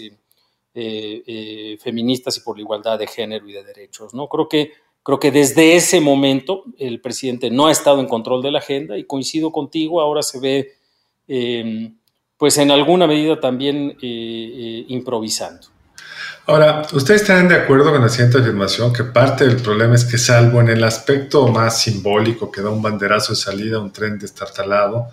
feministas 1.80 2.38
y 2.38 2.42
por 2.42 2.56
la 2.56 2.62
igualdad 2.62 3.00
de 3.00 3.08
género 3.08 3.50
y 3.50 3.54
de 3.54 3.64
derechos. 3.64 4.14
¿no? 4.14 4.28
Creo, 4.28 4.48
que, 4.48 4.72
creo 5.04 5.20
que 5.20 5.32
desde 5.32 5.76
ese 5.76 6.02
momento 6.02 6.64
el 6.78 7.02
presidente 7.02 7.50
no 7.50 7.68
ha 7.68 7.72
estado 7.72 8.00
en 8.00 8.08
control 8.08 8.42
de 8.42 8.52
la 8.52 8.60
agenda 8.60 8.98
y 8.98 9.06
coincido 9.06 9.52
contigo, 9.52 10.02
ahora 10.02 10.22
se 10.22 10.40
ve 10.40 10.76
pues 12.40 12.58
en 12.58 12.72
alguna 12.72 13.06
medida 13.06 13.38
también 13.42 13.92
eh, 13.92 13.96
eh, 14.02 14.86
improvisando. 14.88 15.68
Ahora, 16.48 16.84
¿ustedes 16.94 17.22
están 17.22 17.50
de 17.50 17.56
acuerdo 17.56 17.92
con 17.92 18.02
la 18.02 18.08
siguiente 18.08 18.40
afirmación 18.40 18.94
que 18.94 19.04
parte 19.04 19.46
del 19.46 19.58
problema 19.58 19.94
es 19.94 20.06
que 20.06 20.18
salvo 20.18 20.62
en 20.62 20.70
el 20.70 20.84
aspecto 20.86 21.50
más 21.50 21.82
simbólico 21.82 22.50
que 22.50 22.62
da 22.62 22.70
un 22.70 22.82
banderazo 22.82 23.34
de 23.34 23.36
salida 23.36 23.78
a 23.78 23.82
un 23.82 23.92
tren 23.92 24.18
destartalado, 24.18 25.10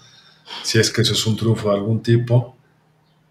si 0.63 0.79
es 0.79 0.91
que 0.93 1.03
eso 1.03 1.15
es 1.15 1.27
un 1.27 1.37
triunfo 1.37 1.69
de 1.69 1.75
algún 1.75 2.01
tipo, 2.01 2.57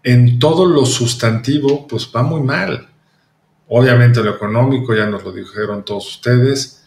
en 0.02 0.38
todo 0.38 0.66
lo 0.66 0.84
sustantivo 0.84 1.88
pues 1.88 2.08
va 2.14 2.22
muy 2.22 2.42
mal. 2.42 2.86
Obviamente 3.68 4.22
lo 4.22 4.30
económico, 4.30 4.94
ya 4.94 5.06
nos 5.06 5.24
lo 5.24 5.32
dijeron 5.32 5.84
todos 5.84 6.08
ustedes, 6.08 6.82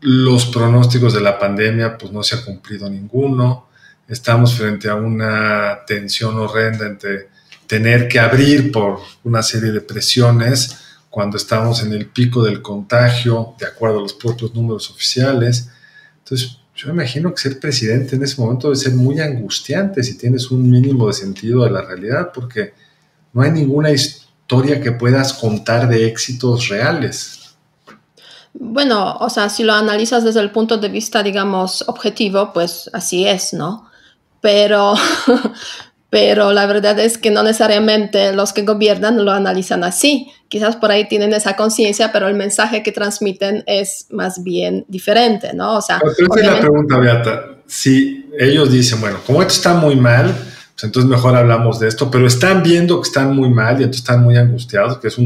los 0.00 0.46
pronósticos 0.46 1.14
de 1.14 1.20
la 1.20 1.38
pandemia 1.38 1.98
pues 1.98 2.12
no 2.12 2.22
se 2.22 2.36
ha 2.36 2.44
cumplido 2.44 2.88
ninguno, 2.88 3.68
estamos 4.08 4.54
frente 4.54 4.88
a 4.88 4.94
una 4.94 5.80
tensión 5.86 6.36
horrenda 6.38 6.86
entre 6.86 7.28
tener 7.66 8.08
que 8.08 8.20
abrir 8.20 8.70
por 8.72 9.00
una 9.24 9.42
serie 9.42 9.72
de 9.72 9.80
presiones 9.80 10.78
cuando 11.10 11.36
estamos 11.36 11.82
en 11.82 11.92
el 11.92 12.06
pico 12.06 12.42
del 12.42 12.60
contagio, 12.60 13.54
de 13.58 13.66
acuerdo 13.66 13.98
a 13.98 14.02
los 14.02 14.14
propios 14.14 14.54
números 14.54 14.90
oficiales. 14.90 15.70
Entonces, 16.18 16.58
yo 16.74 16.90
imagino 16.90 17.32
que 17.32 17.40
ser 17.40 17.60
presidente 17.60 18.16
en 18.16 18.24
ese 18.24 18.40
momento 18.40 18.68
debe 18.68 18.80
ser 18.80 18.94
muy 18.94 19.20
angustiante 19.20 20.02
si 20.02 20.18
tienes 20.18 20.50
un 20.50 20.68
mínimo 20.68 21.06
de 21.06 21.12
sentido 21.12 21.64
de 21.64 21.70
la 21.70 21.82
realidad, 21.82 22.32
porque 22.34 22.74
no 23.32 23.42
hay 23.42 23.52
ninguna 23.52 23.90
historia 23.92 24.23
que 24.46 24.92
puedas 24.92 25.32
contar 25.32 25.88
de 25.88 26.06
éxitos 26.06 26.68
reales. 26.68 27.56
Bueno, 28.52 29.16
o 29.16 29.28
sea, 29.28 29.48
si 29.48 29.64
lo 29.64 29.72
analizas 29.72 30.22
desde 30.22 30.40
el 30.40 30.50
punto 30.50 30.78
de 30.78 30.88
vista, 30.88 31.22
digamos, 31.22 31.84
objetivo, 31.88 32.52
pues 32.52 32.88
así 32.92 33.26
es, 33.26 33.52
¿no? 33.52 33.90
pero, 34.44 34.92
pero 36.10 36.52
la 36.52 36.66
verdad 36.66 36.98
es 36.98 37.16
que 37.16 37.30
no 37.30 37.42
necesariamente 37.42 38.34
los 38.34 38.52
que 38.52 38.60
gobiernan 38.60 39.24
lo 39.24 39.32
analizan 39.32 39.82
así. 39.84 40.30
Quizás 40.48 40.76
por 40.76 40.90
ahí 40.90 41.08
tienen 41.08 41.32
esa 41.32 41.56
conciencia, 41.56 42.12
pero 42.12 42.28
el 42.28 42.34
mensaje 42.34 42.82
que 42.82 42.92
transmiten 42.92 43.64
es 43.66 44.06
más 44.10 44.44
bien 44.44 44.84
diferente, 44.86 45.54
¿no? 45.54 45.78
O 45.78 45.80
sea, 45.80 45.98
pero 45.98 46.36
es 46.36 46.46
la 46.46 46.60
pregunta, 46.60 46.98
Beata. 46.98 47.40
Si 47.66 48.30
ellos 48.38 48.70
dicen, 48.70 49.00
bueno, 49.00 49.20
como 49.26 49.40
esto 49.40 49.54
está 49.54 49.72
muy 49.72 49.96
mal, 49.96 50.34
entonces 50.82 51.08
mejor 51.08 51.36
hablamos 51.36 51.78
de 51.78 51.88
esto, 51.88 52.10
pero 52.10 52.26
están 52.26 52.62
viendo 52.62 53.00
que 53.00 53.08
están 53.08 53.34
muy 53.34 53.48
mal 53.48 53.80
y 53.80 53.84
entonces 53.84 54.02
están 54.02 54.22
muy 54.22 54.36
angustiados, 54.36 54.98
que 54.98 55.08
es 55.08 55.16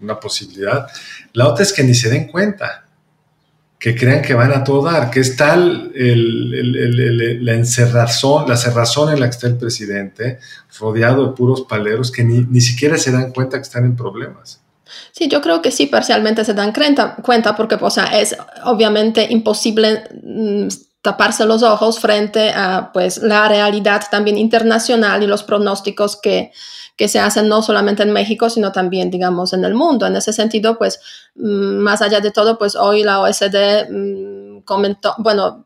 una 0.00 0.20
posibilidad. 0.20 0.86
La 1.32 1.48
otra 1.48 1.62
es 1.62 1.72
que 1.72 1.84
ni 1.84 1.94
se 1.94 2.10
den 2.10 2.26
cuenta 2.26 2.84
que 3.78 3.94
crean 3.94 4.22
que 4.22 4.34
van 4.34 4.52
a 4.52 4.64
todo 4.64 4.82
dar, 4.82 5.10
que 5.10 5.20
es 5.20 5.36
tal 5.36 5.92
la 5.94 7.52
encerrazón, 7.54 8.48
la 8.48 8.56
cerrazón 8.56 9.12
en 9.12 9.20
la 9.20 9.26
que 9.26 9.36
está 9.36 9.46
el 9.46 9.56
presidente, 9.56 10.40
rodeado 10.80 11.28
de 11.28 11.36
puros 11.36 11.62
paleros, 11.62 12.10
que 12.10 12.24
ni, 12.24 12.60
siquiera 12.60 12.98
se 12.98 13.12
dan 13.12 13.32
cuenta 13.32 13.56
que 13.58 13.62
están 13.62 13.84
en 13.84 13.94
problemas. 13.94 14.60
Sí, 15.12 15.28
yo 15.28 15.40
creo 15.40 15.62
que 15.62 15.70
sí, 15.70 15.86
parcialmente 15.86 16.44
se 16.44 16.54
dan 16.54 16.72
cuenta, 17.22 17.56
porque 17.56 17.76
o 17.80 17.90
sea, 17.90 18.18
es 18.18 18.36
obviamente 18.64 19.28
imposible 19.30 20.02
mm, 20.24 20.68
taparse 21.02 21.46
los 21.46 21.62
ojos 21.62 22.00
frente 22.00 22.50
a 22.50 22.90
pues, 22.92 23.18
la 23.18 23.48
realidad 23.48 24.02
también 24.10 24.36
internacional 24.36 25.22
y 25.22 25.26
los 25.26 25.42
pronósticos 25.42 26.16
que, 26.16 26.52
que 26.96 27.08
se 27.08 27.20
hacen 27.20 27.48
no 27.48 27.62
solamente 27.62 28.02
en 28.02 28.12
México, 28.12 28.50
sino 28.50 28.72
también, 28.72 29.10
digamos, 29.10 29.52
en 29.52 29.64
el 29.64 29.74
mundo. 29.74 30.06
En 30.06 30.16
ese 30.16 30.32
sentido, 30.32 30.76
pues, 30.78 31.00
mm, 31.36 31.76
más 31.78 32.02
allá 32.02 32.20
de 32.20 32.32
todo, 32.32 32.58
pues 32.58 32.74
hoy 32.74 33.04
la 33.04 33.20
OSD 33.20 33.86
mm, 33.88 34.60
comentó, 34.64 35.14
bueno, 35.18 35.64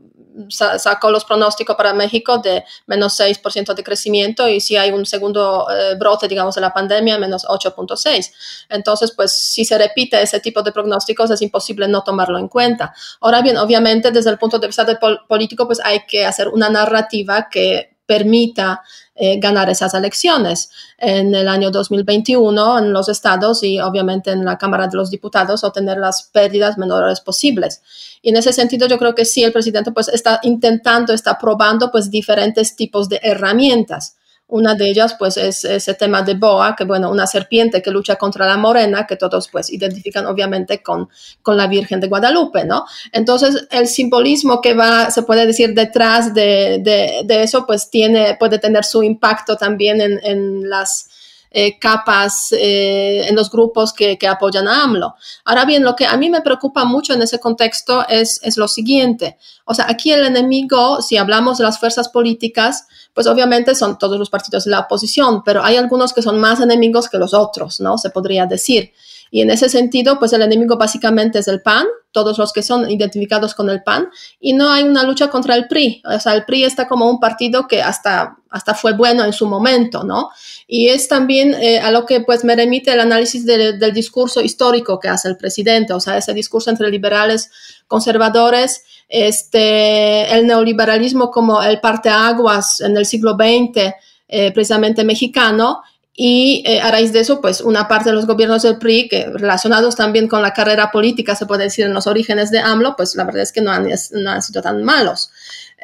sacó 0.48 1.10
los 1.10 1.24
pronósticos 1.24 1.76
para 1.76 1.92
México 1.92 2.38
de 2.38 2.64
menos 2.86 3.18
6% 3.18 3.74
de 3.74 3.84
crecimiento 3.84 4.48
y 4.48 4.60
si 4.60 4.76
hay 4.76 4.90
un 4.90 5.06
segundo 5.06 5.66
eh, 5.70 5.94
brote, 5.98 6.28
digamos, 6.28 6.54
de 6.54 6.60
la 6.60 6.72
pandemia, 6.72 7.18
menos 7.18 7.44
8.6. 7.44 8.32
Entonces, 8.68 9.12
pues 9.12 9.32
si 9.32 9.64
se 9.64 9.78
repite 9.78 10.20
ese 10.20 10.40
tipo 10.40 10.62
de 10.62 10.72
pronósticos, 10.72 11.30
es 11.30 11.42
imposible 11.42 11.88
no 11.88 12.02
tomarlo 12.02 12.38
en 12.38 12.48
cuenta. 12.48 12.94
Ahora 13.20 13.42
bien, 13.42 13.56
obviamente, 13.56 14.10
desde 14.10 14.30
el 14.30 14.38
punto 14.38 14.58
de 14.58 14.66
vista 14.66 14.86
político, 15.28 15.66
pues 15.66 15.80
hay 15.84 16.06
que 16.06 16.24
hacer 16.24 16.48
una 16.48 16.68
narrativa 16.68 17.48
que 17.50 17.91
permita 18.12 18.82
eh, 19.14 19.38
ganar 19.40 19.70
esas 19.70 19.94
elecciones 19.94 20.70
en 20.98 21.34
el 21.34 21.48
año 21.48 21.70
2021 21.70 22.78
en 22.78 22.92
los 22.92 23.08
estados 23.08 23.62
y 23.62 23.80
obviamente 23.80 24.32
en 24.32 24.44
la 24.44 24.58
Cámara 24.58 24.86
de 24.86 24.98
los 24.98 25.10
Diputados 25.10 25.64
obtener 25.64 25.96
las 25.96 26.24
pérdidas 26.24 26.76
menores 26.76 27.20
posibles. 27.20 27.80
Y 28.20 28.28
en 28.28 28.36
ese 28.36 28.52
sentido 28.52 28.86
yo 28.86 28.98
creo 28.98 29.14
que 29.14 29.24
sí, 29.24 29.42
el 29.42 29.52
presidente 29.52 29.92
pues 29.92 30.08
está 30.08 30.40
intentando, 30.42 31.14
está 31.14 31.38
probando 31.38 31.90
pues 31.90 32.10
diferentes 32.10 32.76
tipos 32.76 33.08
de 33.08 33.18
herramientas. 33.22 34.16
Una 34.52 34.74
de 34.74 34.90
ellas, 34.90 35.16
pues, 35.18 35.38
es 35.38 35.64
ese 35.64 35.94
tema 35.94 36.22
de 36.22 36.34
Boa, 36.34 36.76
que, 36.76 36.84
bueno, 36.84 37.10
una 37.10 37.26
serpiente 37.26 37.80
que 37.80 37.90
lucha 37.90 38.16
contra 38.16 38.46
la 38.46 38.58
morena, 38.58 39.06
que 39.06 39.16
todos, 39.16 39.48
pues, 39.48 39.70
identifican 39.72 40.26
obviamente 40.26 40.82
con, 40.82 41.08
con 41.40 41.56
la 41.56 41.66
Virgen 41.66 42.00
de 42.00 42.08
Guadalupe, 42.08 42.64
¿no? 42.66 42.84
Entonces, 43.12 43.66
el 43.70 43.88
simbolismo 43.88 44.60
que 44.60 44.74
va, 44.74 45.10
se 45.10 45.22
puede 45.22 45.46
decir, 45.46 45.72
detrás 45.72 46.34
de, 46.34 46.80
de, 46.82 47.42
eso, 47.42 47.64
pues, 47.64 47.88
tiene, 47.88 48.36
puede 48.38 48.58
tener 48.58 48.84
su 48.84 49.02
impacto 49.02 49.56
también 49.56 50.02
en, 50.02 50.20
en 50.22 50.68
las 50.68 51.08
eh, 51.54 51.78
capas 51.78 52.52
eh, 52.52 53.26
en 53.28 53.36
los 53.36 53.50
grupos 53.50 53.92
que, 53.92 54.16
que, 54.16 54.26
apoyan 54.26 54.66
a 54.66 54.84
AMLO. 54.84 55.14
Ahora 55.44 55.64
bien, 55.64 55.84
lo 55.84 55.94
que 55.94 56.06
a 56.06 56.16
mí 56.16 56.30
me 56.30 56.40
preocupa 56.40 56.84
mucho 56.84 57.12
en 57.12 57.22
ese 57.22 57.38
contexto 57.38 58.06
es, 58.08 58.40
es 58.42 58.56
lo 58.56 58.68
siguiente. 58.68 59.36
O 59.64 59.74
sea, 59.74 59.86
aquí 59.88 60.12
el 60.12 60.24
enemigo, 60.24 61.02
si 61.02 61.16
hablamos 61.16 61.58
de 61.58 61.64
las 61.64 61.78
fuerzas 61.78 62.08
políticas, 62.08 62.86
pues 63.12 63.26
obviamente 63.26 63.74
son 63.74 63.98
todos 63.98 64.18
los 64.18 64.30
partidos 64.30 64.64
de 64.64 64.70
la 64.70 64.80
oposición, 64.80 65.42
pero 65.44 65.62
hay 65.62 65.76
algunos 65.76 66.12
que 66.12 66.22
son 66.22 66.40
más 66.40 66.60
enemigos 66.60 67.08
que 67.08 67.18
los 67.18 67.34
otros, 67.34 67.80
¿no? 67.80 67.98
Se 67.98 68.10
podría 68.10 68.46
decir. 68.46 68.92
Y 69.34 69.40
en 69.40 69.48
ese 69.48 69.70
sentido, 69.70 70.18
pues 70.18 70.34
el 70.34 70.42
enemigo 70.42 70.76
básicamente 70.76 71.38
es 71.38 71.48
el 71.48 71.62
PAN, 71.62 71.86
todos 72.10 72.36
los 72.36 72.52
que 72.52 72.62
son 72.62 72.90
identificados 72.90 73.54
con 73.54 73.70
el 73.70 73.82
PAN, 73.82 74.10
y 74.38 74.52
no 74.52 74.70
hay 74.70 74.82
una 74.82 75.04
lucha 75.04 75.30
contra 75.30 75.56
el 75.56 75.68
PRI. 75.68 76.02
O 76.04 76.20
sea, 76.20 76.34
el 76.34 76.44
PRI 76.44 76.64
está 76.64 76.86
como 76.86 77.08
un 77.08 77.18
partido 77.18 77.66
que 77.66 77.80
hasta, 77.80 78.36
hasta 78.50 78.74
fue 78.74 78.92
bueno 78.92 79.24
en 79.24 79.32
su 79.32 79.46
momento, 79.46 80.04
¿no? 80.04 80.28
Y 80.66 80.88
es 80.88 81.08
también 81.08 81.54
eh, 81.54 81.80
a 81.80 81.90
lo 81.90 82.04
que 82.04 82.20
pues 82.20 82.44
me 82.44 82.54
remite 82.54 82.92
el 82.92 83.00
análisis 83.00 83.46
del 83.46 83.94
discurso 83.94 84.42
histórico 84.42 85.00
que 85.00 85.08
hace 85.08 85.28
el 85.28 85.38
presidente, 85.38 85.94
o 85.94 86.00
sea, 86.00 86.18
ese 86.18 86.34
discurso 86.34 86.68
entre 86.68 86.90
liberales, 86.90 87.50
conservadores, 87.88 88.84
este, 89.08 90.30
el 90.34 90.46
neoliberalismo 90.46 91.30
como 91.30 91.62
el 91.62 91.80
parteaguas 91.80 92.82
en 92.82 92.98
el 92.98 93.06
siglo 93.06 93.32
XX, 93.32 93.94
eh, 94.28 94.52
precisamente 94.52 95.04
mexicano, 95.04 95.82
y 96.14 96.62
eh, 96.66 96.80
a 96.80 96.90
raíz 96.90 97.12
de 97.12 97.20
eso, 97.20 97.40
pues 97.40 97.62
una 97.62 97.88
parte 97.88 98.10
de 98.10 98.14
los 98.14 98.26
gobiernos 98.26 98.62
del 98.62 98.76
PRI, 98.76 99.08
que 99.08 99.26
relacionados 99.32 99.96
también 99.96 100.28
con 100.28 100.42
la 100.42 100.52
carrera 100.52 100.90
política, 100.90 101.34
se 101.34 101.46
puede 101.46 101.64
decir 101.64 101.86
en 101.86 101.94
los 101.94 102.06
orígenes 102.06 102.50
de 102.50 102.58
AMLO, 102.58 102.96
pues 102.96 103.16
la 103.16 103.24
verdad 103.24 103.42
es 103.42 103.52
que 103.52 103.62
no 103.62 103.72
han, 103.72 103.88
no 104.12 104.30
han 104.30 104.42
sido 104.42 104.60
tan 104.60 104.82
malos. 104.82 105.30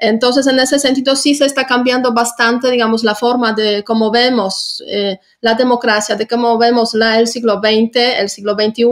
Entonces, 0.01 0.47
en 0.47 0.59
ese 0.61 0.79
sentido, 0.79 1.17
sí 1.17 1.35
se 1.35 1.45
está 1.45 1.67
cambiando 1.67 2.13
bastante, 2.13 2.71
digamos, 2.71 3.03
la 3.03 3.15
forma 3.15 3.53
de 3.53 3.83
cómo 3.85 4.11
vemos 4.11 4.83
eh, 4.87 5.19
la 5.41 5.55
democracia, 5.55 6.15
de 6.15 6.27
cómo 6.29 6.57
vemos 6.59 6.95
la, 6.95 7.19
el 7.19 7.27
siglo 7.27 7.61
XX, 7.61 7.97
el 8.19 8.29
siglo 8.29 8.55
XXI 8.55 8.85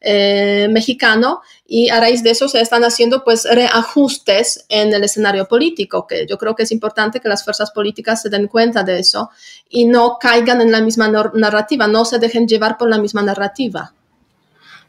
eh, 0.00 0.68
mexicano, 0.70 1.42
y 1.66 1.90
a 1.90 2.00
raíz 2.00 2.22
de 2.22 2.30
eso 2.30 2.48
se 2.48 2.60
están 2.60 2.82
haciendo, 2.82 3.22
pues, 3.22 3.44
reajustes 3.44 4.64
en 4.68 4.92
el 4.92 5.04
escenario 5.04 5.46
político, 5.46 6.06
que 6.06 6.26
yo 6.26 6.38
creo 6.38 6.54
que 6.54 6.64
es 6.64 6.72
importante 6.72 7.20
que 7.20 7.28
las 7.28 7.44
fuerzas 7.44 7.70
políticas 7.70 8.22
se 8.22 8.28
den 8.28 8.48
cuenta 8.48 8.82
de 8.82 8.98
eso 8.98 9.30
y 9.68 9.84
no 9.84 10.18
caigan 10.20 10.60
en 10.60 10.72
la 10.72 10.80
misma 10.80 11.08
narrativa, 11.08 11.86
no 11.86 12.04
se 12.04 12.18
dejen 12.18 12.48
llevar 12.48 12.76
por 12.76 12.88
la 12.88 12.98
misma 12.98 13.22
narrativa. 13.22 13.94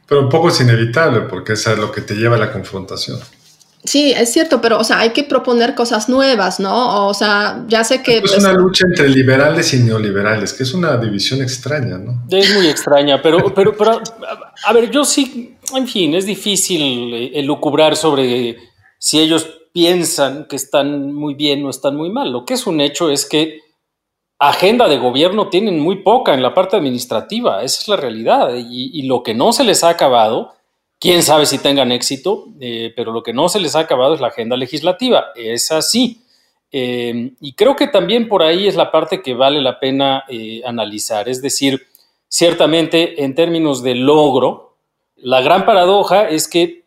Pero 0.06 0.22
un 0.22 0.28
poco 0.28 0.48
es 0.48 0.60
inevitable 0.60 1.22
porque 1.22 1.54
eso 1.54 1.72
es 1.72 1.78
lo 1.78 1.90
que 1.90 2.02
te 2.02 2.14
lleva 2.14 2.36
a 2.36 2.38
la 2.38 2.52
confrontación. 2.52 3.18
Sí, 3.84 4.12
es 4.12 4.32
cierto, 4.32 4.62
pero 4.62 4.78
o 4.78 4.84
sea, 4.84 5.00
hay 5.00 5.10
que 5.10 5.24
proponer 5.24 5.74
cosas 5.74 6.08
nuevas, 6.08 6.58
¿no? 6.58 7.06
O 7.06 7.12
sea, 7.12 7.64
ya 7.68 7.84
sé 7.84 8.02
que... 8.02 8.16
Es 8.16 8.22
pues, 8.22 8.38
una 8.38 8.54
lucha 8.54 8.86
entre 8.88 9.10
liberales 9.10 9.74
y 9.74 9.80
neoliberales, 9.80 10.54
que 10.54 10.62
es 10.62 10.72
una 10.72 10.96
división 10.96 11.42
extraña, 11.42 11.98
¿no? 11.98 12.24
Es 12.30 12.54
muy 12.54 12.66
extraña, 12.68 13.20
pero, 13.20 13.52
pero, 13.54 13.76
pero 13.76 14.00
a 14.64 14.72
ver, 14.72 14.90
yo 14.90 15.04
sí, 15.04 15.58
en 15.76 15.86
fin, 15.86 16.14
es 16.14 16.24
difícil 16.24 17.30
elucubrar 17.34 17.94
sobre 17.94 18.56
si 18.98 19.20
ellos 19.20 19.46
piensan 19.74 20.46
que 20.48 20.56
están 20.56 21.12
muy 21.12 21.34
bien 21.34 21.62
o 21.66 21.68
están 21.68 21.94
muy 21.94 22.08
mal. 22.08 22.32
Lo 22.32 22.46
que 22.46 22.54
es 22.54 22.66
un 22.66 22.80
hecho 22.80 23.10
es 23.10 23.26
que 23.26 23.60
agenda 24.38 24.88
de 24.88 24.96
gobierno 24.96 25.50
tienen 25.50 25.78
muy 25.78 26.02
poca 26.02 26.32
en 26.32 26.42
la 26.42 26.54
parte 26.54 26.78
administrativa, 26.78 27.62
esa 27.62 27.82
es 27.82 27.88
la 27.88 27.96
realidad, 27.96 28.48
y, 28.56 28.98
y 28.98 29.02
lo 29.02 29.22
que 29.22 29.34
no 29.34 29.52
se 29.52 29.64
les 29.64 29.84
ha 29.84 29.90
acabado 29.90 30.53
Quién 31.04 31.22
sabe 31.22 31.44
si 31.44 31.58
tengan 31.58 31.92
éxito, 31.92 32.46
eh, 32.60 32.90
pero 32.96 33.12
lo 33.12 33.22
que 33.22 33.34
no 33.34 33.50
se 33.50 33.60
les 33.60 33.76
ha 33.76 33.80
acabado 33.80 34.14
es 34.14 34.22
la 34.22 34.28
agenda 34.28 34.56
legislativa. 34.56 35.32
Es 35.36 35.70
así. 35.70 36.22
Eh, 36.72 37.32
y 37.42 37.52
creo 37.52 37.76
que 37.76 37.88
también 37.88 38.26
por 38.26 38.42
ahí 38.42 38.66
es 38.66 38.74
la 38.74 38.90
parte 38.90 39.20
que 39.20 39.34
vale 39.34 39.60
la 39.60 39.78
pena 39.78 40.24
eh, 40.30 40.62
analizar. 40.64 41.28
Es 41.28 41.42
decir, 41.42 41.82
ciertamente 42.26 43.22
en 43.22 43.34
términos 43.34 43.82
de 43.82 43.96
logro, 43.96 44.78
la 45.16 45.42
gran 45.42 45.66
paradoja 45.66 46.26
es 46.26 46.48
que 46.48 46.86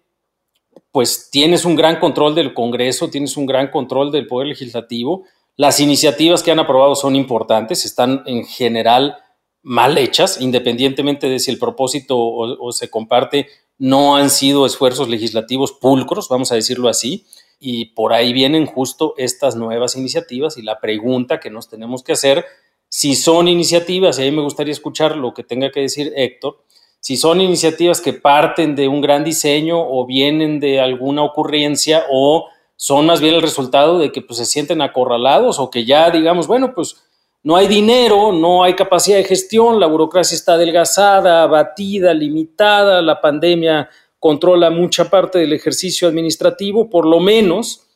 pues 0.92 1.30
tienes 1.30 1.64
un 1.64 1.76
gran 1.76 2.00
control 2.00 2.34
del 2.34 2.56
Congreso, 2.56 3.12
tienes 3.12 3.38
un 3.38 3.46
gran 3.46 3.70
control 3.70 4.12
del 4.12 4.26
Poder 4.26 4.48
Legislativo, 4.48 5.26
las 5.58 5.80
iniciativas 5.80 6.42
que 6.42 6.50
han 6.50 6.58
aprobado 6.58 6.96
son 6.96 7.16
importantes, 7.16 7.86
están 7.86 8.24
en 8.26 8.46
general 8.46 9.18
mal 9.62 9.96
hechas, 9.96 10.42
independientemente 10.42 11.30
de 11.30 11.38
si 11.38 11.52
el 11.52 11.60
propósito 11.60 12.18
o 12.18 12.72
se 12.72 12.90
comparte 12.90 13.46
no 13.78 14.16
han 14.16 14.30
sido 14.30 14.66
esfuerzos 14.66 15.10
legislativos 15.10 15.72
pulcros, 15.72 16.30
vamos 16.30 16.52
a 16.52 16.56
decirlo 16.56 16.90
así, 16.90 17.26
y 17.60 17.86
por 17.86 18.14
ahí 18.14 18.34
vienen 18.34 18.66
justo 18.66 19.14
estas 19.18 19.56
nuevas 19.56 19.96
iniciativas 19.96 20.58
y 20.58 20.62
la 20.62 20.80
pregunta 20.80 21.40
que 21.40 21.50
nos 21.50 21.70
tenemos 21.70 22.04
que 22.04 22.14
hacer, 22.14 22.46
si 22.90 23.16
son 23.16 23.48
iniciativas, 23.48 24.18
y 24.18 24.24
ahí 24.24 24.32
me 24.32 24.42
gustaría 24.42 24.72
escuchar 24.72 25.18
lo 25.18 25.34
que 25.34 25.44
tenga 25.44 25.72
que 25.72 25.82
decir 25.82 26.14
Héctor, 26.16 26.64
si 27.00 27.18
son 27.18 27.42
iniciativas 27.42 28.02
que 28.02 28.14
parten 28.14 28.76
de 28.76 28.88
un 28.88 29.02
gran 29.02 29.24
diseño 29.24 29.80
o 29.80 30.06
vienen 30.06 30.60
de 30.60 30.80
alguna 30.80 31.24
ocurrencia 31.24 32.06
o 32.12 32.48
son 32.76 33.06
más 33.06 33.22
bien 33.22 33.36
el 33.36 33.42
resultado 33.42 33.98
de 33.98 34.12
que 34.12 34.22
pues, 34.22 34.38
se 34.38 34.46
sienten 34.46 34.82
acorralados 34.82 35.60
o 35.60 35.70
que 35.70 35.86
ya 35.86 36.10
digamos, 36.12 36.48
bueno, 36.48 36.74
pues 36.74 37.04
no 37.44 37.56
hay 37.56 37.68
dinero, 37.68 38.32
no 38.32 38.64
hay 38.64 38.74
capacidad 38.74 39.18
de 39.18 39.24
gestión, 39.24 39.80
la 39.80 39.88
burocracia 39.88 40.36
está 40.36 40.54
adelgazada, 40.54 41.44
abatida, 41.44 42.14
limitada, 42.14 43.02
la 43.02 43.22
pandemia 43.22 43.90
controla 44.20 44.70
mucha 44.70 45.10
parte 45.10 45.40
del 45.40 45.54
ejercicio 45.54 46.08
administrativo, 46.08 46.90
por 46.90 47.06
lo 47.06 47.20
menos 47.20 47.88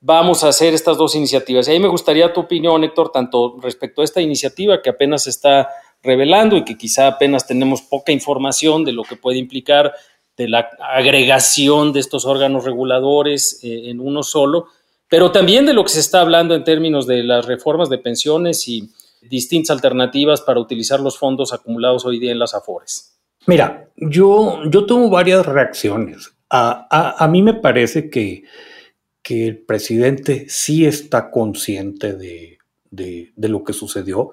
vamos 0.00 0.44
a 0.44 0.48
hacer 0.48 0.74
estas 0.74 0.96
dos 0.96 1.14
iniciativas. 1.14 1.68
Y 1.68 1.72
ahí 1.72 1.80
me 1.80 1.88
gustaría 1.88 2.32
tu 2.32 2.40
opinión, 2.40 2.84
Héctor, 2.84 3.10
tanto 3.10 3.56
respecto 3.60 4.02
a 4.02 4.04
esta 4.04 4.20
iniciativa 4.20 4.82
que 4.82 4.90
apenas 4.90 5.24
se 5.24 5.30
está 5.30 5.68
revelando 6.02 6.56
y 6.56 6.64
que 6.64 6.76
quizá 6.76 7.06
apenas 7.06 7.46
tenemos 7.46 7.82
poca 7.82 8.12
información 8.12 8.84
de 8.84 8.92
lo 8.92 9.02
que 9.02 9.16
puede 9.16 9.38
implicar 9.38 9.92
de 10.36 10.48
la 10.48 10.68
agregación 10.80 11.92
de 11.92 12.00
estos 12.00 12.24
órganos 12.24 12.64
reguladores 12.64 13.58
eh, 13.64 13.90
en 13.90 14.00
uno 14.00 14.22
solo, 14.22 14.68
pero 15.08 15.32
también 15.32 15.66
de 15.66 15.72
lo 15.72 15.84
que 15.84 15.90
se 15.90 16.00
está 16.00 16.20
hablando 16.20 16.54
en 16.54 16.64
términos 16.64 17.06
de 17.06 17.22
las 17.22 17.46
reformas 17.46 17.88
de 17.88 17.98
pensiones 17.98 18.68
y 18.68 18.90
distintas 19.22 19.70
alternativas 19.70 20.40
para 20.40 20.60
utilizar 20.60 21.00
los 21.00 21.18
fondos 21.18 21.52
acumulados 21.52 22.04
hoy 22.04 22.18
día 22.18 22.32
en 22.32 22.38
las 22.38 22.54
AFORES. 22.54 23.18
Mira, 23.46 23.88
yo, 23.96 24.60
yo 24.68 24.84
tengo 24.84 25.08
varias 25.08 25.46
reacciones. 25.46 26.32
A, 26.50 27.28
mí 27.30 27.42
me 27.42 27.54
parece 27.54 28.10
que, 28.10 28.44
que, 29.22 29.48
el 29.48 29.58
presidente 29.58 30.46
sí 30.48 30.86
está 30.86 31.30
consciente 31.30 32.14
de, 32.14 32.58
lo 33.36 33.64
que 33.64 33.72
sucedió 33.72 34.32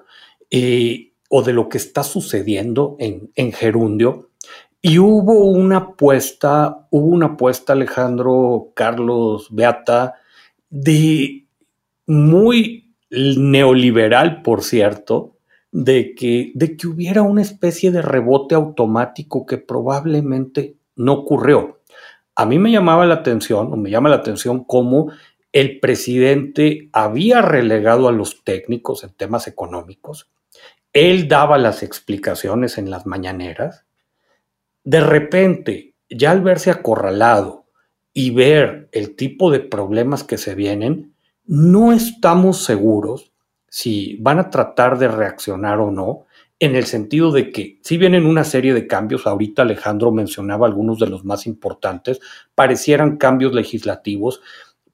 eh, 0.50 1.12
o 1.28 1.42
de 1.42 1.52
lo 1.52 1.68
que 1.68 1.78
está 1.78 2.04
sucediendo 2.04 2.96
en, 2.98 3.30
en 3.34 3.52
Gerundio. 3.52 4.30
Y 4.82 4.98
hubo 4.98 5.44
una 5.44 5.78
apuesta, 5.78 6.86
hubo 6.90 7.06
una 7.06 7.26
apuesta, 7.26 7.72
Alejandro, 7.72 8.72
Carlos, 8.74 9.48
Beata, 9.50 10.14
de 10.70 11.46
muy 12.06 12.94
neoliberal, 13.10 14.42
por 14.42 14.62
cierto, 14.62 15.36
de 15.72 16.14
que, 16.14 16.52
de 16.54 16.76
que 16.76 16.86
hubiera 16.86 17.22
una 17.22 17.42
especie 17.42 17.90
de 17.90 18.02
rebote 18.02 18.54
automático 18.54 19.46
que 19.46 19.58
probablemente 19.58 20.76
no 20.96 21.12
ocurrió. 21.12 21.80
A 22.34 22.46
mí 22.46 22.58
me 22.58 22.70
llamaba 22.70 23.06
la 23.06 23.16
atención, 23.16 23.72
o 23.72 23.76
me 23.76 23.90
llama 23.90 24.08
la 24.08 24.16
atención, 24.16 24.64
cómo 24.64 25.10
el 25.52 25.80
presidente 25.80 26.90
había 26.92 27.42
relegado 27.42 28.08
a 28.08 28.12
los 28.12 28.44
técnicos 28.44 29.04
en 29.04 29.14
temas 29.14 29.46
económicos, 29.48 30.30
él 30.92 31.28
daba 31.28 31.58
las 31.58 31.82
explicaciones 31.82 32.78
en 32.78 32.90
las 32.90 33.06
mañaneras, 33.06 33.84
de 34.84 35.00
repente, 35.00 35.94
ya 36.08 36.30
al 36.30 36.40
verse 36.40 36.70
acorralado 36.70 37.65
y 38.18 38.30
ver 38.30 38.88
el 38.92 39.14
tipo 39.14 39.50
de 39.50 39.60
problemas 39.60 40.24
que 40.24 40.38
se 40.38 40.54
vienen, 40.54 41.12
no 41.44 41.92
estamos 41.92 42.64
seguros 42.64 43.30
si 43.68 44.16
van 44.22 44.38
a 44.38 44.48
tratar 44.48 44.98
de 44.98 45.06
reaccionar 45.06 45.80
o 45.80 45.90
no, 45.90 46.24
en 46.58 46.76
el 46.76 46.86
sentido 46.86 47.30
de 47.30 47.52
que 47.52 47.78
si 47.82 47.98
vienen 47.98 48.24
una 48.24 48.44
serie 48.44 48.72
de 48.72 48.86
cambios, 48.86 49.26
ahorita 49.26 49.60
Alejandro 49.60 50.12
mencionaba 50.12 50.66
algunos 50.66 50.98
de 50.98 51.08
los 51.08 51.26
más 51.26 51.46
importantes, 51.46 52.18
parecieran 52.54 53.18
cambios 53.18 53.52
legislativos, 53.52 54.40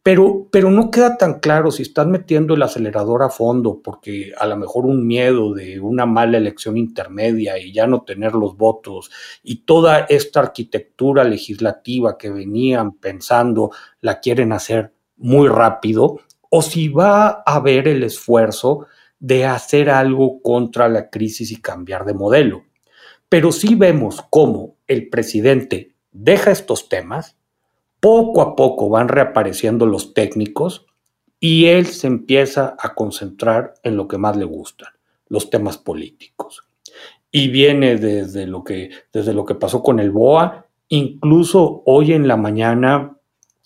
pero, 0.03 0.49
pero 0.51 0.71
no 0.71 0.91
queda 0.91 1.17
tan 1.17 1.39
claro 1.39 1.71
si 1.71 1.83
están 1.83 2.11
metiendo 2.11 2.55
el 2.55 2.63
acelerador 2.63 3.23
a 3.23 3.31
fondo, 3.31 3.81
porque 3.83 4.33
a 4.37 4.47
lo 4.47 4.57
mejor 4.57 4.87
un 4.87 5.07
miedo 5.07 5.55
de 5.55 5.79
una 5.79 6.07
mala 6.07 6.39
elección 6.39 6.77
intermedia 6.77 7.59
y 7.59 7.73
ya 7.73 7.87
no 7.87 8.03
tener 8.03 8.35
los 8.35 8.57
votos 8.57 9.11
y 9.45 9.65
toda 9.65 10.01
esta 10.09 10.41
arquitectura 10.41 11.23
legislativa 11.23 12.19
que 12.19 12.31
venían 12.31 12.95
pensando 12.95 13.71
la 14.01 14.19
quieren 14.19 14.53
hacer 14.53 14.93
muy 15.17 15.49
rápido, 15.49 16.19
o 16.51 16.63
si 16.63 16.89
va 16.89 17.29
a 17.47 17.55
haber 17.55 17.87
el 17.87 18.03
esfuerzo 18.03 18.87
de 19.21 19.47
hacer 19.47 19.89
algo 19.89 20.43
contra 20.43 20.89
la 20.89 21.11
crisis 21.11 21.53
y 21.53 21.61
cambiar 21.61 22.05
de 22.05 22.13
modelo. 22.13 22.65
Pero 23.29 23.53
sí 23.53 23.77
vemos 23.77 24.23
cómo 24.31 24.77
el 24.89 25.09
presidente 25.09 25.95
deja 26.11 26.51
estos 26.51 26.89
temas, 26.89 27.37
poco 28.03 28.43
a 28.43 28.57
poco 28.57 28.89
van 28.89 29.07
reapareciendo 29.07 29.87
los 29.87 30.13
técnicos 30.13 30.87
y 31.39 31.67
él 31.67 31.87
se 31.87 32.09
empieza 32.09 32.75
a 32.77 32.95
concentrar 32.97 33.75
en 33.85 33.97
lo 33.97 34.09
que 34.09 34.19
más 34.19 34.37
le 34.37 34.45
gustan, 34.45 34.89
los 35.29 35.51
temas 35.51 35.79
políticos. 35.79 36.65
Y 37.31 37.47
viene 37.47 37.97
desde 37.97 38.49
lo 38.49 38.65
que, 38.65 38.91
desde 39.13 39.33
lo 39.33 39.45
que 39.45 39.55
pasó 39.55 39.85
con 39.85 40.01
el 40.01 40.11
BOA, 40.11 40.67
incluso 40.89 41.85
hoy 41.87 42.13
en 42.13 42.27
la 42.27 42.37
mañana, 42.37 43.19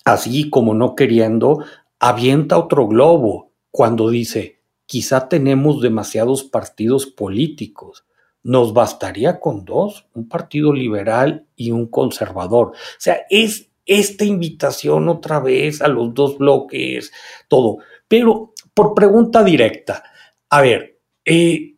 así 0.05 0.51
como 0.51 0.75
no 0.75 0.95
queriendo, 0.95 1.65
avienta 1.99 2.59
otro 2.59 2.87
globo 2.89 3.53
cuando 3.71 4.11
dice, 4.11 4.61
quizá 4.85 5.31
tenemos 5.31 5.81
demasiados 5.81 6.45
partidos 6.45 7.07
políticos. 7.07 8.05
Nos 8.43 8.75
bastaría 8.75 9.41
con 9.41 9.65
dos, 9.65 10.07
un 10.13 10.29
partido 10.29 10.75
liberal 10.75 11.47
y 11.57 11.71
un 11.71 11.87
conservador. 11.87 12.73
O 12.73 12.99
sea, 12.99 13.23
es 13.31 13.66
esta 13.87 14.25
invitación 14.25 15.09
otra 15.09 15.41
vez 15.41 15.81
a 15.81 15.89
los 15.89 16.13
dos 16.13 16.37
bloques, 16.39 17.13
todo. 17.49 17.79
Pero 18.09 18.53
por 18.75 18.95
pregunta 18.95 19.43
directa, 19.43 20.03
a 20.51 20.61
ver, 20.61 20.99
eh, 21.25 21.77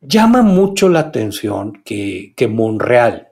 llama 0.00 0.42
mucho 0.42 0.88
la 0.88 1.00
atención 1.00 1.82
que, 1.84 2.34
que 2.36 2.48
Monreal, 2.48 3.28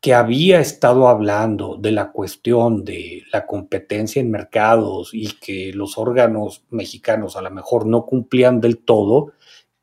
que 0.00 0.14
había 0.14 0.60
estado 0.60 1.08
hablando 1.08 1.76
de 1.76 1.92
la 1.92 2.12
cuestión 2.12 2.84
de 2.84 3.22
la 3.32 3.46
competencia 3.46 4.20
en 4.20 4.30
mercados 4.30 5.10
y 5.12 5.32
que 5.40 5.72
los 5.72 5.98
órganos 5.98 6.64
mexicanos 6.70 7.36
a 7.36 7.42
lo 7.42 7.50
mejor 7.50 7.86
no 7.86 8.04
cumplían 8.04 8.60
del 8.60 8.78
todo, 8.78 9.32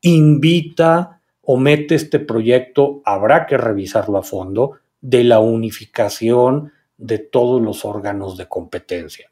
invita 0.00 1.20
o 1.42 1.56
mete 1.56 1.94
este 1.94 2.20
proyecto, 2.20 3.02
habrá 3.04 3.46
que 3.46 3.56
revisarlo 3.56 4.18
a 4.18 4.22
fondo, 4.22 4.78
de 5.00 5.24
la 5.24 5.40
unificación 5.40 6.72
de 6.96 7.18
todos 7.18 7.60
los 7.60 7.84
órganos 7.84 8.36
de 8.36 8.48
competencia, 8.48 9.30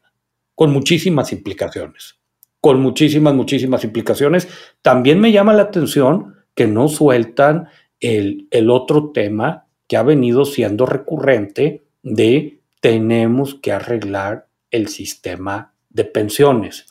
con 0.55 0.71
muchísimas 0.71 1.31
implicaciones, 1.31 2.19
con 2.61 2.81
muchísimas, 2.81 3.33
muchísimas 3.33 3.83
implicaciones. 3.83 4.47
También 4.81 5.19
me 5.19 5.31
llama 5.31 5.53
la 5.53 5.63
atención 5.63 6.35
que 6.55 6.67
no 6.67 6.87
sueltan 6.87 7.67
el, 7.99 8.47
el 8.51 8.69
otro 8.69 9.11
tema 9.11 9.67
que 9.87 9.97
ha 9.97 10.03
venido 10.03 10.45
siendo 10.45 10.85
recurrente 10.85 11.83
de 12.03 12.59
tenemos 12.79 13.55
que 13.55 13.71
arreglar 13.71 14.47
el 14.71 14.87
sistema 14.87 15.73
de 15.89 16.05
pensiones. 16.05 16.85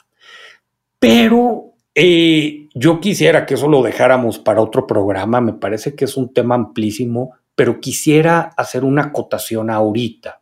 Pero 0.98 1.74
eh, 1.94 2.68
yo 2.74 3.00
quisiera 3.00 3.44
que 3.44 3.54
eso 3.54 3.68
lo 3.68 3.82
dejáramos 3.82 4.38
para 4.38 4.62
otro 4.62 4.86
programa, 4.86 5.40
me 5.40 5.52
parece 5.52 5.94
que 5.94 6.06
es 6.06 6.16
un 6.16 6.32
tema 6.32 6.54
amplísimo 6.54 7.34
pero 7.54 7.80
quisiera 7.80 8.52
hacer 8.56 8.84
una 8.84 9.02
acotación 9.02 9.70
ahorita. 9.70 10.41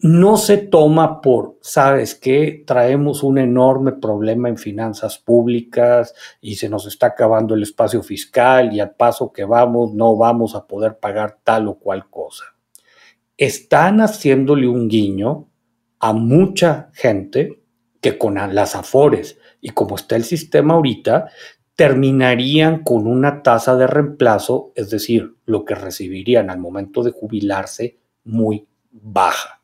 No 0.00 0.36
se 0.36 0.58
toma 0.58 1.20
por, 1.20 1.56
sabes 1.62 2.14
que 2.14 2.64
traemos 2.66 3.22
un 3.22 3.38
enorme 3.38 3.92
problema 3.92 4.48
en 4.48 4.58
finanzas 4.58 5.18
públicas 5.18 6.14
y 6.40 6.56
se 6.56 6.68
nos 6.68 6.86
está 6.86 7.08
acabando 7.08 7.54
el 7.54 7.62
espacio 7.62 8.02
fiscal 8.02 8.72
y 8.72 8.80
al 8.80 8.96
paso 8.96 9.32
que 9.32 9.44
vamos 9.44 9.94
no 9.94 10.16
vamos 10.16 10.54
a 10.54 10.66
poder 10.66 10.98
pagar 10.98 11.38
tal 11.44 11.68
o 11.68 11.78
cual 11.78 12.10
cosa. 12.10 12.44
Están 13.36 14.00
haciéndole 14.00 14.66
un 14.66 14.88
guiño 14.88 15.48
a 16.00 16.12
mucha 16.12 16.90
gente 16.92 17.62
que 18.00 18.18
con 18.18 18.34
las 18.34 18.74
afores 18.74 19.38
y 19.60 19.70
como 19.70 19.94
está 19.94 20.16
el 20.16 20.24
sistema 20.24 20.74
ahorita, 20.74 21.30
terminarían 21.74 22.82
con 22.84 23.06
una 23.06 23.42
tasa 23.42 23.76
de 23.76 23.86
reemplazo, 23.86 24.72
es 24.74 24.90
decir, 24.90 25.36
lo 25.46 25.64
que 25.64 25.74
recibirían 25.74 26.50
al 26.50 26.58
momento 26.58 27.02
de 27.02 27.12
jubilarse, 27.12 27.98
muy 28.24 28.68
baja. 28.90 29.63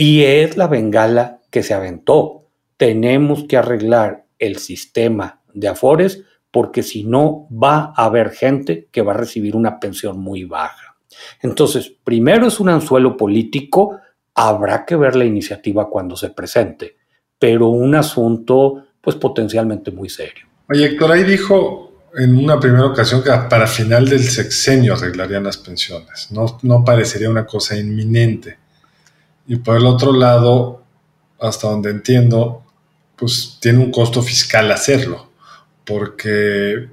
Y 0.00 0.24
es 0.24 0.56
la 0.56 0.66
bengala 0.66 1.42
que 1.50 1.62
se 1.62 1.74
aventó. 1.74 2.46
Tenemos 2.78 3.44
que 3.44 3.58
arreglar 3.58 4.24
el 4.38 4.56
sistema 4.56 5.42
de 5.52 5.68
afores 5.68 6.22
porque 6.50 6.82
si 6.82 7.04
no 7.04 7.46
va 7.50 7.92
a 7.94 8.06
haber 8.06 8.30
gente 8.30 8.88
que 8.90 9.02
va 9.02 9.12
a 9.12 9.18
recibir 9.18 9.54
una 9.54 9.78
pensión 9.78 10.18
muy 10.18 10.44
baja. 10.44 10.96
Entonces, 11.42 11.92
primero 12.02 12.46
es 12.46 12.60
un 12.60 12.70
anzuelo 12.70 13.14
político, 13.14 13.98
habrá 14.34 14.86
que 14.86 14.96
ver 14.96 15.16
la 15.16 15.26
iniciativa 15.26 15.90
cuando 15.90 16.16
se 16.16 16.30
presente, 16.30 16.96
pero 17.38 17.68
un 17.68 17.94
asunto 17.94 18.82
pues 19.02 19.16
potencialmente 19.16 19.90
muy 19.90 20.08
serio. 20.08 20.46
Oye, 20.70 20.86
Héctor, 20.86 21.12
ahí 21.12 21.24
dijo 21.24 22.06
en 22.16 22.38
una 22.38 22.58
primera 22.58 22.86
ocasión 22.86 23.22
que 23.22 23.28
para 23.50 23.66
final 23.66 24.08
del 24.08 24.24
sexenio 24.24 24.94
arreglarían 24.94 25.44
las 25.44 25.58
pensiones. 25.58 26.28
No, 26.30 26.58
no 26.62 26.82
parecería 26.86 27.28
una 27.28 27.44
cosa 27.44 27.76
inminente. 27.76 28.56
Y 29.50 29.56
por 29.56 29.76
el 29.76 29.84
otro 29.84 30.12
lado, 30.12 30.84
hasta 31.40 31.66
donde 31.66 31.90
entiendo, 31.90 32.64
pues 33.16 33.58
tiene 33.60 33.80
un 33.80 33.90
costo 33.90 34.22
fiscal 34.22 34.70
hacerlo, 34.70 35.28
porque 35.84 36.88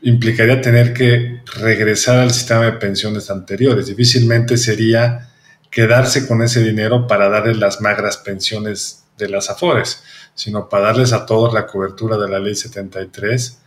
implicaría 0.00 0.62
tener 0.62 0.94
que 0.94 1.42
regresar 1.60 2.20
al 2.20 2.30
sistema 2.30 2.64
de 2.64 2.72
pensiones 2.72 3.30
anteriores. 3.30 3.86
Difícilmente 3.86 4.56
sería 4.56 5.28
quedarse 5.70 6.26
con 6.26 6.40
ese 6.40 6.62
dinero 6.62 7.06
para 7.06 7.28
darle 7.28 7.54
las 7.54 7.82
magras 7.82 8.16
pensiones 8.16 9.04
de 9.18 9.28
las 9.28 9.50
AFORES 9.50 10.02
sino 10.34 10.70
para 10.70 10.86
darles 10.86 11.12
a 11.12 11.26
todos 11.26 11.52
la 11.52 11.66
cobertura 11.66 12.16
de 12.16 12.30
la 12.30 12.38
ley 12.38 12.54
73, 12.54 13.58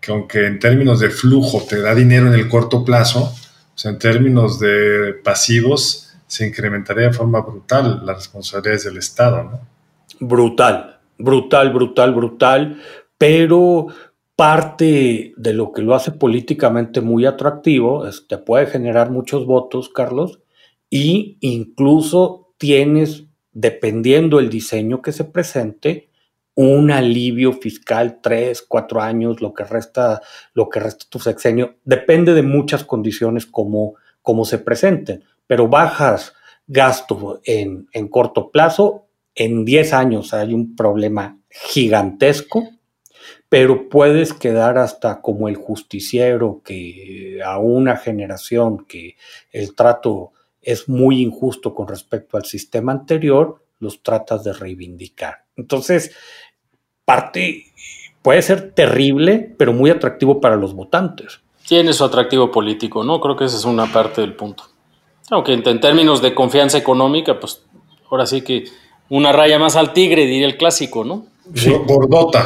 que 0.00 0.12
aunque 0.12 0.46
en 0.46 0.60
términos 0.60 1.00
de 1.00 1.10
flujo 1.10 1.66
te 1.68 1.80
da 1.80 1.96
dinero 1.96 2.28
en 2.28 2.34
el 2.34 2.48
corto 2.48 2.84
plazo, 2.84 3.34
pues 3.74 3.84
en 3.86 3.98
términos 3.98 4.60
de 4.60 5.14
pasivos 5.24 6.09
se 6.30 6.46
incrementaría 6.46 7.08
de 7.08 7.12
forma 7.12 7.40
brutal 7.40 8.06
las 8.06 8.18
responsabilidades 8.18 8.84
del 8.84 8.98
Estado. 8.98 9.42
¿no? 9.42 9.60
Brutal, 10.20 11.00
brutal, 11.18 11.72
brutal, 11.72 12.14
brutal, 12.14 12.80
pero 13.18 13.88
parte 14.36 15.34
de 15.36 15.52
lo 15.52 15.72
que 15.72 15.82
lo 15.82 15.92
hace 15.92 16.12
políticamente 16.12 17.00
muy 17.00 17.26
atractivo 17.26 18.06
es 18.06 18.28
te 18.28 18.38
puede 18.38 18.66
generar 18.66 19.10
muchos 19.10 19.44
votos, 19.44 19.88
Carlos, 19.88 20.38
y 20.88 21.36
incluso 21.40 22.54
tienes 22.58 23.24
dependiendo 23.50 24.38
el 24.38 24.50
diseño 24.50 25.02
que 25.02 25.10
se 25.10 25.24
presente, 25.24 26.10
un 26.54 26.92
alivio 26.92 27.54
fiscal, 27.54 28.20
tres, 28.22 28.62
cuatro 28.62 29.00
años, 29.02 29.40
lo 29.40 29.52
que 29.52 29.64
resta, 29.64 30.22
lo 30.54 30.68
que 30.68 30.78
resta 30.78 31.06
tu 31.10 31.18
sexenio, 31.18 31.74
depende 31.84 32.34
de 32.34 32.42
muchas 32.42 32.84
condiciones 32.84 33.46
como, 33.46 33.94
como 34.22 34.44
se 34.44 34.58
presenten, 34.58 35.24
pero 35.50 35.66
bajas 35.66 36.32
gasto 36.68 37.40
en, 37.42 37.88
corto 38.08 38.52
plazo, 38.52 39.08
en 39.34 39.64
10 39.64 39.92
años 39.94 40.32
hay 40.32 40.54
un 40.54 40.76
problema 40.76 41.40
gigantesco, 41.50 42.68
pero 43.48 43.88
puedes 43.88 44.32
quedar 44.32 44.78
hasta 44.78 45.20
como 45.20 45.48
el 45.48 45.56
justiciero 45.56 46.62
que 46.64 47.40
a 47.44 47.58
una 47.58 47.96
generación 47.96 48.86
que 48.86 49.16
el 49.50 49.74
trato 49.74 50.30
es 50.62 50.88
muy 50.88 51.20
injusto 51.20 51.74
con 51.74 51.88
respecto 51.88 52.36
al 52.36 52.44
sistema 52.44 52.92
anterior, 52.92 53.60
los 53.80 54.04
tratas 54.04 54.44
de 54.44 54.52
reivindicar. 54.52 55.46
Entonces, 55.56 56.14
parte 57.04 57.64
puede 58.22 58.42
ser 58.42 58.70
terrible, 58.70 59.52
pero 59.58 59.72
muy 59.72 59.90
atractivo 59.90 60.40
para 60.40 60.54
los 60.54 60.74
votantes. 60.74 61.40
Tiene 61.66 61.92
su 61.92 62.04
atractivo 62.04 62.52
político, 62.52 63.02
¿no? 63.02 63.20
Creo 63.20 63.34
que 63.34 63.46
esa 63.46 63.56
es 63.56 63.64
una 63.64 63.92
parte 63.92 64.20
del 64.20 64.36
punto. 64.36 64.69
Aunque 65.30 65.52
en, 65.52 65.80
términos 65.80 66.20
de 66.20 66.34
confianza 66.34 66.78
económica, 66.78 67.38
pues 67.38 67.62
ahora 68.10 68.26
sí 68.26 68.42
que 68.42 68.64
una 69.08 69.32
raya 69.32 69.58
más 69.58 69.76
al 69.76 69.92
tigre, 69.92 70.26
diría 70.26 70.46
el 70.46 70.56
clásico, 70.56 71.04
¿no? 71.04 71.26
Sí. 71.54 71.70
Bordota. 71.86 72.44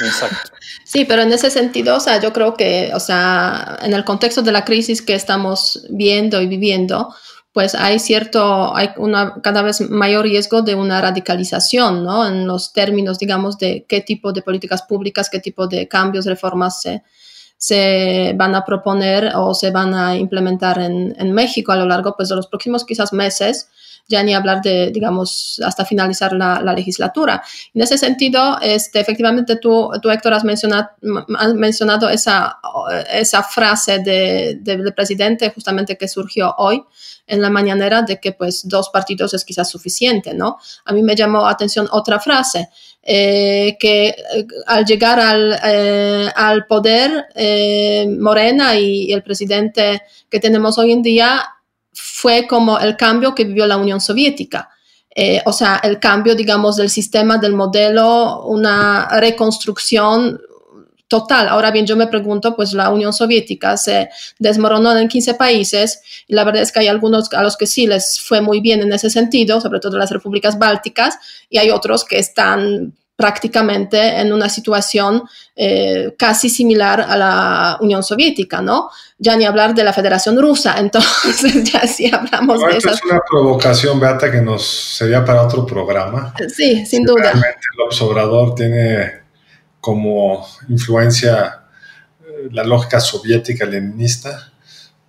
Exacto. 0.00 0.50
Sí, 0.84 1.04
pero 1.04 1.22
en 1.22 1.32
ese 1.32 1.50
sentido, 1.50 1.96
o 1.96 2.00
sea, 2.00 2.20
yo 2.20 2.32
creo 2.32 2.54
que, 2.54 2.90
o 2.94 3.00
sea, 3.00 3.78
en 3.82 3.94
el 3.94 4.04
contexto 4.04 4.42
de 4.42 4.52
la 4.52 4.64
crisis 4.64 5.02
que 5.02 5.14
estamos 5.14 5.86
viendo 5.90 6.40
y 6.42 6.46
viviendo, 6.46 7.14
pues 7.52 7.76
hay 7.76 8.00
cierto, 8.00 8.74
hay 8.76 8.90
una 8.96 9.40
cada 9.40 9.62
vez 9.62 9.80
mayor 9.88 10.24
riesgo 10.24 10.62
de 10.62 10.74
una 10.74 11.00
radicalización, 11.00 12.02
¿no? 12.02 12.26
En 12.26 12.46
los 12.48 12.72
términos, 12.72 13.18
digamos, 13.18 13.58
de 13.58 13.86
qué 13.88 14.00
tipo 14.00 14.32
de 14.32 14.42
políticas 14.42 14.82
públicas, 14.82 15.30
qué 15.30 15.38
tipo 15.38 15.68
de 15.68 15.86
cambios, 15.86 16.26
reformas 16.26 16.82
se, 16.82 17.04
se 17.56 18.34
van 18.36 18.54
a 18.54 18.64
proponer 18.64 19.32
o 19.36 19.54
se 19.54 19.70
van 19.70 19.94
a 19.94 20.16
implementar 20.16 20.78
en, 20.78 21.14
en 21.18 21.32
México 21.32 21.72
a 21.72 21.76
lo 21.76 21.86
largo 21.86 22.14
pues, 22.16 22.28
de 22.28 22.36
los 22.36 22.46
próximos 22.46 22.84
quizás 22.84 23.12
meses 23.12 23.68
ya 24.06 24.22
ni 24.22 24.34
hablar 24.34 24.60
de, 24.60 24.90
digamos, 24.90 25.60
hasta 25.64 25.84
finalizar 25.84 26.32
la, 26.34 26.60
legislatura. 26.74 27.42
En 27.72 27.82
ese 27.82 27.96
sentido, 27.96 28.58
este, 28.60 29.00
efectivamente 29.00 29.56
tú, 29.56 29.90
tú 30.02 30.10
Héctor, 30.10 30.34
has 30.34 30.44
mencionado, 30.44 30.88
has 31.38 31.54
mencionado 31.54 32.08
esa, 32.08 32.58
esa 33.12 33.42
frase 33.42 34.00
del 34.00 34.62
de, 34.62 34.92
presidente 34.92 35.50
justamente 35.50 35.96
que 35.96 36.08
surgió 36.08 36.54
hoy 36.58 36.82
en 37.26 37.40
la 37.40 37.48
mañanera 37.48 38.02
de 38.02 38.20
que 38.20 38.32
pues 38.32 38.68
dos 38.68 38.90
partidos 38.90 39.32
es 39.32 39.44
quizás 39.44 39.70
suficiente, 39.70 40.34
¿no? 40.34 40.58
A 40.84 40.92
mí 40.92 41.02
me 41.02 41.16
llamó 41.16 41.46
atención 41.46 41.88
otra 41.90 42.20
frase, 42.20 42.68
eh, 43.06 43.76
que 43.78 44.08
eh, 44.08 44.46
al 44.66 44.86
llegar 44.86 45.20
al, 45.20 45.58
eh, 45.62 46.28
al 46.34 46.66
poder, 46.66 47.26
Morena 48.18 48.78
y, 48.78 49.12
el 49.12 49.22
presidente 49.22 50.02
que 50.30 50.40
tenemos 50.40 50.78
hoy 50.78 50.92
en 50.92 51.02
día 51.02 51.44
fue 51.92 52.46
como 52.46 52.78
el 52.78 52.96
cambio 52.96 53.34
que 53.34 53.44
vivió 53.44 53.66
la 53.66 53.76
Unión 53.76 54.00
Soviética. 54.00 54.70
Eh, 55.14 55.40
o 55.44 55.52
sea, 55.52 55.80
el 55.84 56.00
cambio, 56.00 56.34
digamos, 56.34 56.76
del 56.76 56.90
sistema, 56.90 57.38
del 57.38 57.52
modelo, 57.52 58.44
una 58.46 59.08
reconstrucción 59.20 60.40
total. 61.08 61.48
Ahora 61.48 61.70
bien, 61.70 61.86
yo 61.86 61.96
me 61.96 62.06
pregunto, 62.06 62.56
pues 62.56 62.72
la 62.72 62.90
Unión 62.90 63.12
Soviética 63.12 63.76
se 63.76 64.10
desmoronó 64.38 64.96
en 64.96 65.08
15 65.08 65.34
países 65.34 66.00
y 66.26 66.34
la 66.34 66.44
verdad 66.44 66.62
es 66.62 66.72
que 66.72 66.80
hay 66.80 66.88
algunos 66.88 67.32
a 67.32 67.42
los 67.42 67.56
que 67.56 67.66
sí 67.66 67.86
les 67.86 68.20
fue 68.20 68.40
muy 68.40 68.60
bien 68.60 68.82
en 68.82 68.92
ese 68.92 69.10
sentido, 69.10 69.60
sobre 69.60 69.80
todo 69.80 69.98
las 69.98 70.10
repúblicas 70.10 70.58
bálticas, 70.58 71.18
y 71.48 71.58
hay 71.58 71.70
otros 71.70 72.04
que 72.04 72.18
están 72.18 72.94
prácticamente 73.16 74.20
en 74.20 74.32
una 74.32 74.48
situación 74.48 75.22
eh, 75.54 76.14
casi 76.18 76.48
similar 76.48 77.00
a 77.00 77.16
la 77.16 77.78
Unión 77.80 78.02
Soviética, 78.02 78.60
¿no? 78.60 78.90
Ya 79.18 79.36
ni 79.36 79.44
hablar 79.44 79.72
de 79.72 79.84
la 79.84 79.92
Federación 79.92 80.40
Rusa, 80.40 80.76
entonces 80.78 81.72
ya 81.72 81.86
sí 81.86 82.10
hablamos 82.12 82.60
de 82.60 82.78
eso. 82.78 82.90
es 82.90 83.04
una 83.04 83.20
provocación, 83.28 84.00
Beata, 84.00 84.30
que 84.32 84.40
nos 84.40 84.66
sería 84.66 85.24
para 85.24 85.42
otro 85.42 85.64
programa. 85.64 86.34
Sí, 86.52 86.84
sin 86.86 87.04
duda. 87.04 87.22
Realmente 87.22 87.60
el 87.76 87.82
observador 87.86 88.54
tiene 88.56 89.23
como 89.84 90.46
influencia 90.70 91.60
eh, 92.26 92.48
la 92.52 92.64
lógica 92.64 93.00
soviética 93.00 93.66
leninista, 93.66 94.50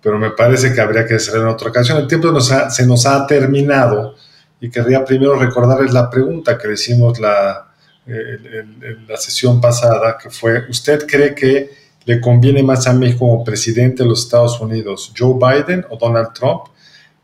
pero 0.02 0.18
me 0.18 0.32
parece 0.32 0.74
que 0.74 0.82
habría 0.82 1.06
que 1.06 1.14
hacerlo 1.14 1.44
en 1.44 1.48
otra 1.48 1.70
ocasión. 1.70 1.96
El 1.96 2.06
tiempo 2.06 2.38
se 2.40 2.86
nos 2.86 3.06
ha 3.06 3.26
terminado 3.26 4.16
y 4.60 4.68
querría 4.68 5.02
primero 5.02 5.34
recordarles 5.34 5.94
la 5.94 6.10
pregunta 6.10 6.58
que 6.58 6.68
le 6.68 6.74
hicimos 6.74 7.18
la 7.18 7.62
en 8.06 9.06
la 9.08 9.16
sesión 9.16 9.60
pasada, 9.60 10.16
que 10.16 10.30
fue, 10.30 10.68
¿usted 10.68 11.06
cree 11.06 11.34
que 11.34 11.70
le 12.04 12.20
conviene 12.20 12.62
más 12.62 12.86
a 12.86 12.92
México 12.92 13.18
como 13.20 13.42
presidente 13.42 14.04
de 14.04 14.08
los 14.08 14.22
Estados 14.24 14.60
Unidos, 14.60 15.12
Joe 15.16 15.34
Biden 15.34 15.84
o 15.90 15.96
Donald 15.96 16.32
Trump? 16.32 16.66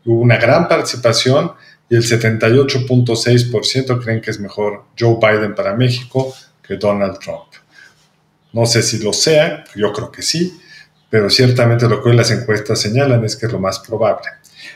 Hubo 0.05 0.19
una 0.19 0.35
gran 0.37 0.67
participación 0.67 1.53
y 1.89 1.95
el 1.95 2.03
78.6% 2.03 4.03
creen 4.03 4.19
que 4.19 4.31
es 4.31 4.39
mejor 4.39 4.83
Joe 4.99 5.17
Biden 5.21 5.55
para 5.55 5.73
México 5.75 6.33
que 6.65 6.77
Donald 6.77 7.19
Trump. 7.19 7.51
No 8.53 8.65
sé 8.65 8.81
si 8.83 8.99
lo 8.99 9.13
sea, 9.13 9.63
yo 9.75 9.91
creo 9.91 10.11
que 10.11 10.21
sí, 10.21 10.59
pero 11.09 11.29
ciertamente 11.29 11.87
lo 11.87 12.01
que 12.01 12.13
las 12.13 12.31
encuestas 12.31 12.79
señalan 12.79 13.23
es 13.25 13.35
que 13.35 13.47
es 13.47 13.51
lo 13.51 13.59
más 13.59 13.79
probable. 13.79 14.29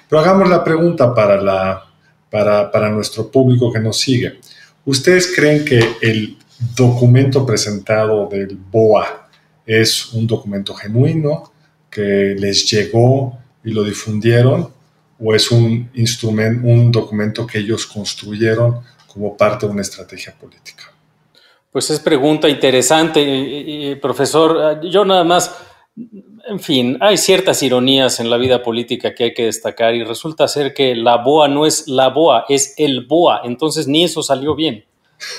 Pero 0.10 0.20
hagamos 0.22 0.50
la 0.50 0.64
pregunta 0.64 1.14
para, 1.14 1.42
la, 1.42 1.86
para, 2.30 2.72
para 2.72 2.90
nuestro 2.90 3.32
público 3.32 3.72
que 3.72 3.80
nos 3.80 4.00
sigue. 4.00 4.40
¿Ustedes 4.86 5.34
creen 5.36 5.66
que 5.66 5.80
el 6.02 6.38
documento 6.76 7.46
presentado 7.46 8.28
del 8.28 8.56
BOA 8.56 9.30
es 9.66 10.14
un 10.14 10.26
documento 10.26 10.74
genuino 10.74 11.52
que 11.90 12.36
les 12.38 12.70
llegó 12.70 13.38
y 13.64 13.72
lo 13.72 13.84
difundieron 13.84 14.72
o 15.20 15.36
es 15.36 15.52
un 15.52 15.90
instrumento, 15.94 16.68
un 16.68 16.92
documento 16.92 17.46
que 17.46 17.60
ellos 17.60 17.86
construyeron 17.86 18.82
como 19.08 19.36
parte 19.36 19.66
de 19.66 19.72
una 19.72 19.82
estrategia 19.82 20.34
política? 20.34 20.84
Pues 21.72 21.90
es 21.90 22.00
pregunta 22.00 22.50
interesante, 22.50 23.22
eh, 23.22 23.92
eh, 23.92 23.96
profesor. 23.98 24.82
Yo 24.82 25.06
nada 25.06 25.24
más, 25.24 25.56
en 26.48 26.60
fin, 26.60 26.98
hay 27.02 27.18
ciertas 27.18 27.62
ironías 27.62 28.20
en 28.20 28.30
la 28.30 28.38
vida 28.38 28.64
política 28.64 29.14
que 29.14 29.26
hay 29.26 29.34
que 29.34 29.46
destacar 29.46 29.94
y 29.94 30.04
resulta 30.04 30.48
ser 30.48 30.74
que 30.74 30.96
la 30.96 31.18
BOA 31.18 31.50
no 31.50 31.66
es 31.66 31.88
la 31.88 32.10
BOA, 32.10 32.46
es 32.50 32.74
el 32.78 33.06
BOA, 33.06 33.42
entonces 33.44 33.88
ni 33.88 34.04
eso 34.04 34.24
salió 34.24 34.56
bien. 34.56 34.86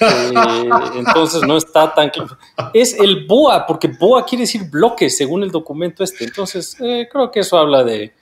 Eh, 0.00 0.68
entonces 0.96 1.42
no 1.46 1.56
está 1.56 1.94
tan 1.94 2.10
claro. 2.10 2.36
Es 2.74 2.98
el 2.98 3.26
BOA, 3.26 3.66
porque 3.66 3.88
BOA 3.88 4.26
quiere 4.26 4.42
decir 4.42 4.70
bloque, 4.70 5.08
según 5.08 5.42
el 5.42 5.50
documento 5.50 6.04
este. 6.04 6.24
Entonces, 6.24 6.76
creo 6.76 7.30
que 7.30 7.40
eso 7.40 7.56
habla 7.56 7.84
de, 7.84 8.12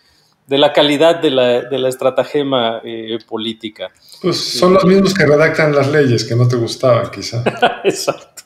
de 0.47 0.59
la 0.59 0.73
calidad 0.73 1.21
de 1.21 1.31
la, 1.31 1.63
de 1.63 1.79
la 1.79 1.89
estratagema 1.89 2.81
eh, 2.85 3.19
política. 3.29 3.91
Pues 4.23 4.37
son 4.37 4.75
los 4.75 4.85
mismos 4.85 5.13
que 5.13 5.27
redactan 5.27 5.75
las 5.75 5.91
leyes 5.91 6.25
que 6.25 6.37
no 6.37 6.47
te 6.47 6.57
gustaban, 6.57 7.11
quizá. 7.11 7.43
Exacto. 7.85 8.43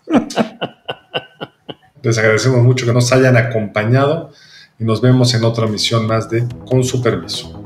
Les 2.02 2.16
agradecemos 2.16 2.62
mucho 2.62 2.86
que 2.86 2.92
nos 2.92 3.12
hayan 3.12 3.36
acompañado 3.36 4.32
y 4.78 4.84
nos 4.84 5.02
vemos 5.02 5.34
en 5.34 5.44
otra 5.44 5.66
misión 5.66 6.06
más 6.06 6.30
de 6.30 6.46
Con 6.66 6.82
su 6.82 7.02
permiso. 7.02 7.62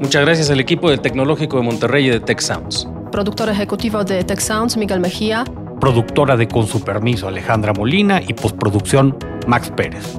Muchas 0.00 0.24
gracias 0.24 0.50
al 0.50 0.60
equipo 0.60 0.90
del 0.90 1.00
Tecnológico 1.00 1.58
de 1.58 1.62
Monterrey 1.62 2.06
y 2.06 2.10
de 2.10 2.20
Tech 2.20 2.40
Sounds. 2.40 2.88
Productor 3.12 3.50
ejecutivo 3.50 4.02
de 4.02 4.24
Tech 4.24 4.40
Sounds, 4.40 4.76
Miguel 4.76 5.00
Mejía. 5.00 5.44
Productora 5.80 6.36
de 6.36 6.48
Con 6.48 6.66
su 6.66 6.82
permiso, 6.82 7.28
Alejandra 7.28 7.72
Molina 7.72 8.20
y 8.26 8.32
postproducción, 8.32 9.16
Max 9.46 9.70
Pérez. 9.76 10.18